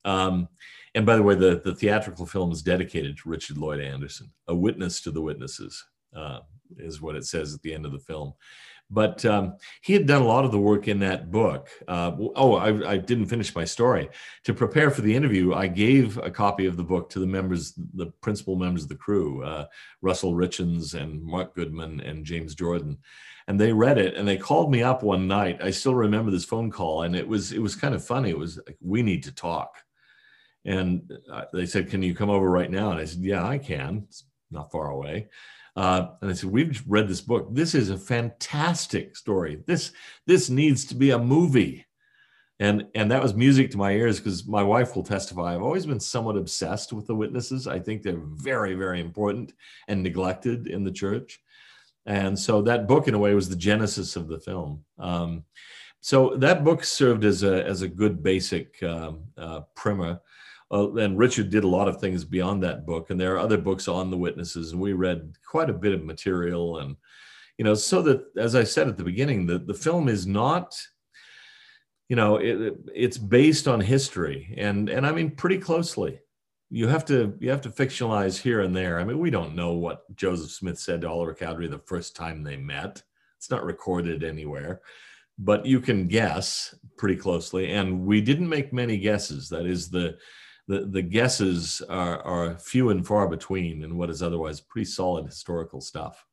[0.05, 0.49] um,
[0.95, 4.55] and by the way the, the theatrical film is dedicated to richard lloyd anderson a
[4.55, 6.41] witness to the witnesses uh,
[6.79, 8.33] is what it says at the end of the film
[8.91, 11.69] but um, he had done a lot of the work in that book.
[11.89, 14.09] Uh, oh, I, I, didn't finish my story.
[14.45, 17.73] To prepare for the interview, I gave a copy of the book to the members,
[17.95, 19.67] the principal members of the crew, uh,
[20.03, 22.99] Russell Richins and Mark Goodman and James Jordan
[23.49, 25.63] and they read it and they called me up one night.
[25.63, 28.31] I still remember this phone call and it was it was kind of funny.
[28.31, 29.77] It was like we need to talk.
[30.65, 32.91] And uh, they said can you come over right now?
[32.91, 34.05] And i said yeah i can.
[34.09, 35.29] It's not far away.
[35.77, 37.49] Uh, and i said we've read this book.
[37.53, 39.63] This is a fantastic story.
[39.67, 39.93] This
[40.27, 41.85] this needs to be a movie.
[42.59, 45.55] And and that was music to my ears because my wife will testify.
[45.55, 47.69] I've always been somewhat obsessed with the witnesses.
[47.69, 49.53] I think they're very very important
[49.87, 51.41] and neglected in the church
[52.07, 54.85] and so that book, in a way, was the genesis of the film.
[54.99, 55.45] Um,
[56.01, 60.21] so that book served as a as a good basic um, uh, primer.
[60.71, 63.59] Uh, and Richard did a lot of things beyond that book, and there are other
[63.59, 66.97] books on the witnesses, and we read quite a bit of material, and
[67.59, 70.77] you know, so that as I said at the beginning, the the film is not,
[72.09, 76.21] you know, it, it's based on history, and and I mean pretty closely
[76.71, 78.99] you have to you have to fictionalize here and there.
[78.99, 82.43] I mean, we don't know what Joseph Smith said to Oliver Cowdery the first time
[82.43, 83.03] they met.
[83.39, 84.81] It's not recorded anywhere,
[85.39, 87.73] but you can guess pretty closely.
[87.73, 89.49] And we didn't make many guesses.
[89.49, 90.17] That is the
[90.69, 95.27] the, the guesses are, are few and far between in what is otherwise pretty solid
[95.27, 96.25] historical stuff.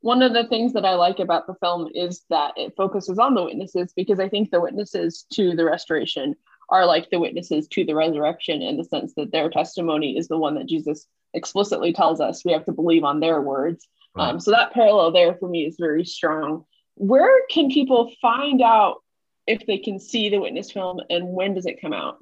[0.00, 3.34] One of the things that I like about the film is that it focuses on
[3.34, 6.34] the witnesses because I think the witnesses to the restoration
[6.68, 10.38] are like the witnesses to the resurrection in the sense that their testimony is the
[10.38, 13.86] one that Jesus explicitly tells us we have to believe on their words.
[14.14, 14.30] Right.
[14.30, 16.64] Um, so that parallel there for me is very strong.
[16.94, 19.02] Where can people find out
[19.46, 22.18] if they can see the witness film and when does it come out?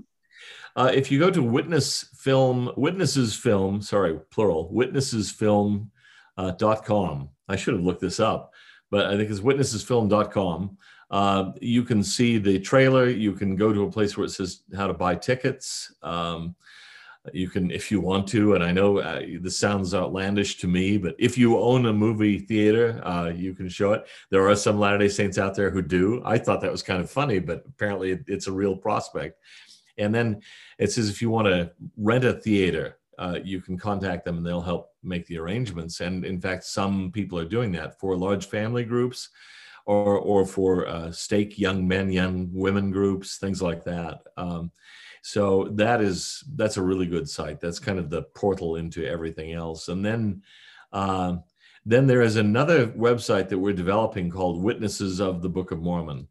[0.74, 5.90] Uh, if you go to witness film, witnesses film, sorry, plural, witnessesfilm.com.
[6.38, 8.55] Uh, I should have looked this up,
[8.90, 10.78] but I think it's witnessesfilm.com.
[11.12, 13.08] Uh, you can see the trailer.
[13.08, 15.94] You can go to a place where it says how to buy tickets.
[16.02, 16.56] Um,
[17.32, 20.96] you can, if you want to, and I know uh, this sounds outlandish to me,
[20.96, 24.06] but if you own a movie theater, uh, you can show it.
[24.30, 26.20] There are some Latter day Saints out there who do.
[26.24, 29.38] I thought that was kind of funny, but apparently it, it's a real prospect.
[29.98, 30.40] And then
[30.78, 34.46] it says if you want to rent a theater, uh, you can contact them and
[34.46, 36.00] they'll help make the arrangements.
[36.00, 39.28] And in fact, some people are doing that for large family groups
[39.87, 44.20] or or for uh, stake young men, young women groups, things like that.
[44.37, 44.70] Um,
[45.22, 47.61] so that is that's a really good site.
[47.61, 49.89] That's kind of the portal into everything else.
[49.89, 50.43] And then
[50.93, 51.37] uh,
[51.85, 56.28] then there is another website that we're developing called Witnesses of the Book of Mormon.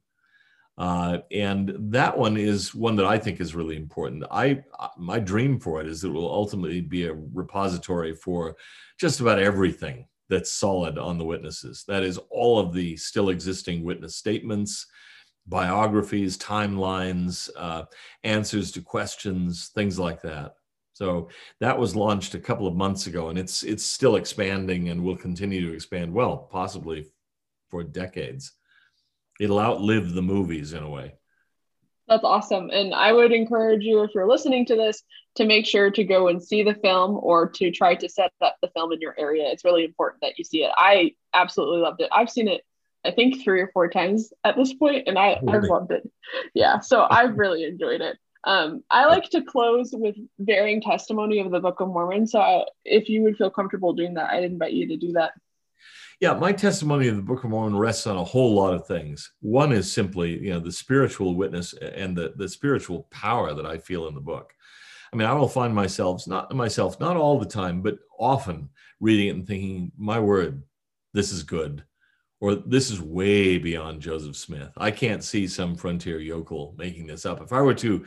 [0.78, 4.24] Uh, and that one is one that I think is really important.
[4.32, 4.64] I
[4.97, 8.56] my dream for it is it will ultimately be a repository for
[8.97, 11.84] just about everything that's solid on the witnesses.
[11.88, 14.88] That is all of the still existing witness statements,
[15.45, 17.84] biographies, timelines, uh,
[18.23, 20.53] answers to questions, things like that.
[20.93, 21.29] So
[21.59, 25.17] that was launched a couple of months ago, and it's it's still expanding and will
[25.17, 26.13] continue to expand.
[26.13, 27.07] Well, possibly
[27.69, 28.53] for decades.
[29.39, 31.15] It'll outlive the movies in a way.
[32.07, 32.69] That's awesome.
[32.69, 35.03] And I would encourage you, if you're listening to this,
[35.36, 38.57] to make sure to go and see the film or to try to set up
[38.61, 39.49] the film in your area.
[39.49, 40.71] It's really important that you see it.
[40.75, 42.09] I absolutely loved it.
[42.11, 42.61] I've seen it
[43.03, 45.69] I think three or four times at this point, and I, really?
[45.69, 46.09] I loved it.
[46.53, 48.17] Yeah, so I've really enjoyed it.
[48.43, 52.25] Um, I like to close with varying testimony of the Book of Mormon.
[52.25, 55.32] So I, if you would feel comfortable doing that, I'd invite you to do that.
[56.19, 59.32] Yeah, my testimony of the Book of Mormon rests on a whole lot of things.
[59.41, 63.77] One is simply, you know, the spiritual witness and the, the spiritual power that I
[63.77, 64.53] feel in the book.
[65.12, 69.28] I mean, I will find myself, not myself, not all the time, but often reading
[69.28, 70.64] it and thinking, my word,
[71.14, 71.84] this is good.
[72.39, 74.72] Or this is way beyond Joseph Smith.
[74.78, 77.41] I can't see some frontier yokel making this up.
[77.41, 78.05] If I were to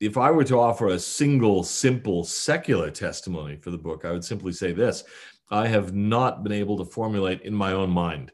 [0.00, 4.24] if I were to offer a single, simple, secular testimony for the book, I would
[4.24, 5.04] simply say this
[5.50, 8.32] I have not been able to formulate in my own mind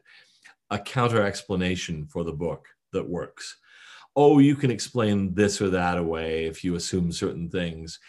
[0.69, 3.57] a counter explanation for the book that works.
[4.17, 7.99] Oh, you can explain this or that away if you assume certain things.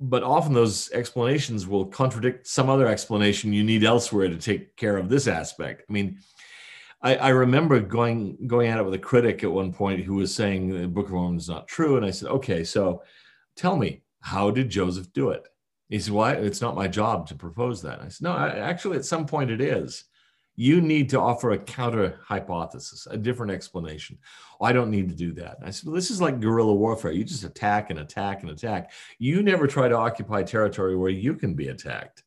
[0.00, 4.96] But often those explanations will contradict some other explanation you need elsewhere to take care
[4.96, 5.82] of this aspect.
[5.86, 6.18] I mean,
[7.02, 10.34] I, I, remember going going at it with a critic at one point who was
[10.34, 13.02] saying the Book of Mormon is not true, and I said, "Okay, so
[13.54, 15.46] tell me, how did Joseph do it?"
[15.90, 16.34] He said, "Why?
[16.34, 19.26] Well, it's not my job to propose that." I said, "No, I, actually, at some
[19.26, 20.04] point it is.
[20.60, 24.18] You need to offer a counter hypothesis, a different explanation.
[24.60, 27.12] I don't need to do that." I said, "Well, this is like guerrilla warfare.
[27.12, 28.90] You just attack and attack and attack.
[29.20, 32.24] You never try to occupy territory where you can be attacked."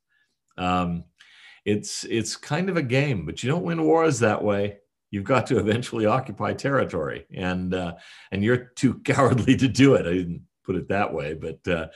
[0.58, 1.04] Um,
[1.66, 4.78] it's it's kind of a game, but you don't win wars that way.
[5.10, 7.96] You've got to eventually occupy territory, and uh,
[8.32, 10.06] and you're too cowardly to do it.
[10.06, 11.88] I didn't put it that way, but uh,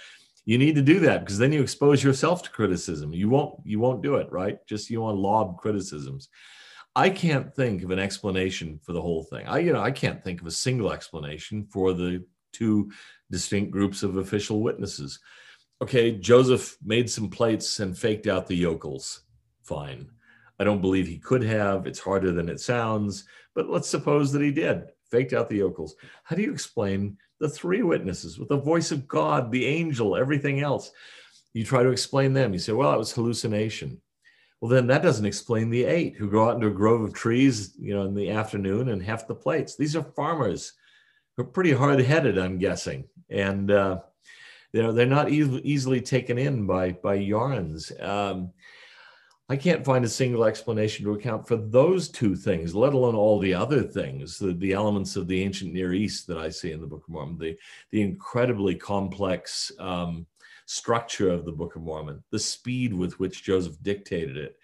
[0.46, 3.14] you need to do that because then you expose yourself to criticism.
[3.14, 4.60] You won't you won't do it right.
[4.68, 6.30] Just you want lob criticisms.
[6.96, 9.48] I can't think of an explanation for the whole thing.
[9.48, 12.24] I you know I can't think of a single explanation for the
[12.54, 12.92] two
[13.32, 15.20] distinct groups of official witnesses.
[15.82, 19.22] Okay, Joseph made some plates and faked out the yokels.
[19.64, 20.10] Fine.
[20.58, 21.86] I don't believe he could have.
[21.86, 23.26] It's harder than it sounds,
[23.56, 24.84] but let's suppose that he did,
[25.16, 25.96] faked out the yokels.
[26.24, 30.60] How do you explain the three witnesses with the voice of God, the angel, everything
[30.60, 30.92] else?
[31.54, 32.52] You try to explain them.
[32.52, 34.02] You say, well, it was hallucination.
[34.60, 37.76] Well, then that doesn't explain the eight who go out into a grove of trees,
[37.80, 39.78] you know, in the afternoon and heft the plates.
[39.78, 40.74] These are farmers
[41.36, 43.06] who are pretty hard headed, I'm guessing.
[43.30, 44.00] And, uh,
[44.84, 47.92] know, they're not e- easily taken in by, by yarns.
[48.02, 48.52] Um,
[49.48, 53.40] I can't find a single explanation to account for those two things, let alone all
[53.40, 56.82] the other things, the, the elements of the ancient Near East that I see in
[56.82, 57.56] the Book of Mormon, the,
[57.92, 60.26] the incredibly complex um,
[60.66, 64.58] structure of the Book of Mormon, the speed with which Joseph dictated it,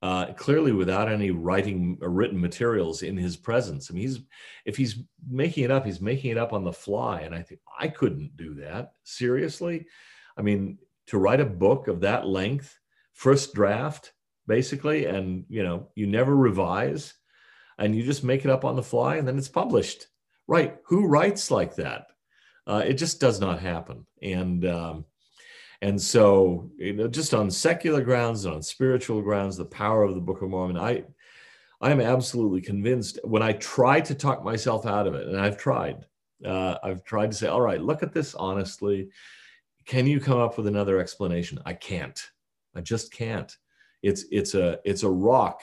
[0.00, 3.90] uh, clearly without any writing or written materials in his presence.
[3.90, 4.20] I mean, he's
[4.64, 7.60] if he's making it up, he's making it up on the fly, and I think
[7.78, 9.86] I couldn't do that seriously.
[10.38, 12.78] I mean, to write a book of that length
[13.16, 14.12] first draft
[14.46, 17.14] basically and you know you never revise
[17.78, 20.06] and you just make it up on the fly and then it's published.
[20.46, 20.76] Right.
[20.84, 22.06] Who writes like that?
[22.66, 24.06] Uh, it just does not happen.
[24.22, 25.04] And um,
[25.82, 30.14] and so you know just on secular grounds and on spiritual grounds the power of
[30.14, 31.04] the book of mormon i
[31.82, 35.58] i am absolutely convinced when i try to talk myself out of it and i've
[35.58, 36.06] tried
[36.46, 39.10] uh, i've tried to say all right look at this honestly.
[39.86, 41.60] Can you come up with another explanation?
[41.64, 42.20] I can't
[42.76, 43.54] I just can't.
[44.02, 45.62] It's it's a it's a rock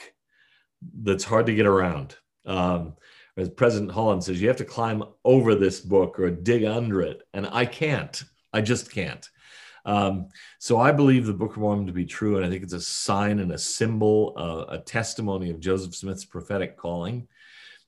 [1.02, 2.16] that's hard to get around.
[2.44, 2.94] Um,
[3.36, 7.22] as President Holland says, you have to climb over this book or dig under it,
[7.32, 8.22] and I can't.
[8.52, 9.28] I just can't.
[9.84, 12.72] Um, so I believe the Book of Mormon to be true, and I think it's
[12.72, 17.28] a sign and a symbol, uh, a testimony of Joseph Smith's prophetic calling.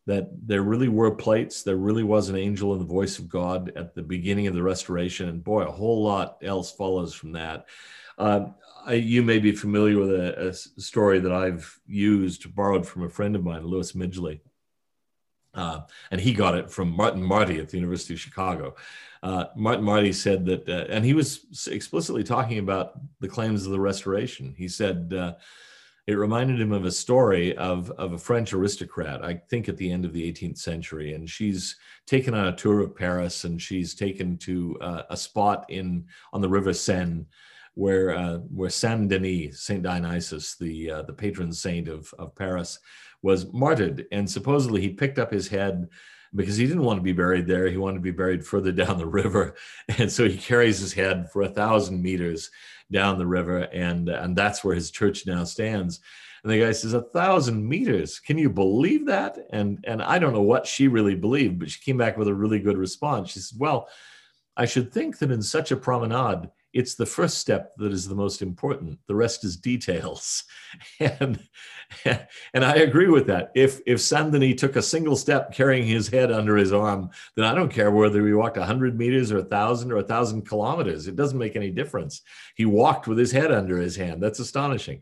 [0.06, 3.72] That there really were plates, there really was an angel in the voice of God
[3.74, 7.66] at the beginning of the restoration, and boy, a whole lot else follows from that.
[8.18, 8.46] Uh,
[8.94, 13.34] you may be familiar with a, a, story that I've used, borrowed from a friend
[13.34, 14.40] of mine, Louis Midgley.
[15.54, 15.80] Uh,
[16.10, 18.76] and he got it from Martin Marty at the University of Chicago.
[19.22, 23.72] Uh, Martin Marty said that, uh, and he was explicitly talking about the claims of
[23.72, 24.54] the Restoration.
[24.56, 25.34] He said uh,
[26.06, 29.90] it reminded him of a story of, of a French aristocrat, I think at the
[29.90, 31.14] end of the 18th century.
[31.14, 31.76] And she's
[32.06, 36.42] taken on a tour of Paris and she's taken to uh, a spot in on
[36.42, 37.24] the River Seine
[37.76, 42.78] where uh, where Saint Denis, Saint Dionysius, the uh, the patron saint of of Paris,
[43.22, 45.86] was martyred, and supposedly he picked up his head
[46.34, 47.68] because he didn't want to be buried there.
[47.68, 49.56] He wanted to be buried further down the river,
[49.98, 52.50] and so he carries his head for a thousand meters
[52.90, 56.00] down the river, and and that's where his church now stands.
[56.42, 58.18] And the guy says, "A thousand meters?
[58.20, 61.80] Can you believe that?" And and I don't know what she really believed, but she
[61.80, 63.32] came back with a really good response.
[63.32, 63.90] She said, "Well."
[64.58, 68.14] I should think that in such a promenade, it's the first step that is the
[68.14, 68.98] most important.
[69.06, 70.44] The rest is details.
[70.98, 71.38] And,
[72.52, 73.52] and I agree with that.
[73.54, 77.44] If, if Saint Denis took a single step carrying his head under his arm, then
[77.44, 81.06] I don't care whether he walked 100 meters or 1,000 or 1,000 kilometers.
[81.06, 82.22] It doesn't make any difference.
[82.56, 84.20] He walked with his head under his hand.
[84.20, 85.00] That's astonishing.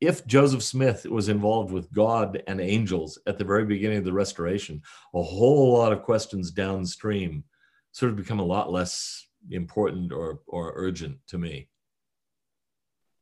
[0.00, 4.12] If Joseph Smith was involved with God and angels at the very beginning of the
[4.12, 4.80] restoration,
[5.14, 7.44] a whole lot of questions downstream
[7.92, 11.68] sort of become a lot less important or, or urgent to me.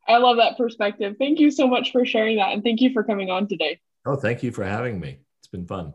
[0.06, 1.16] I love that perspective.
[1.18, 2.52] Thank you so much for sharing that.
[2.52, 3.80] And thank you for coming on today.
[4.04, 5.20] Oh, thank you for having me.
[5.40, 5.92] It's been fun.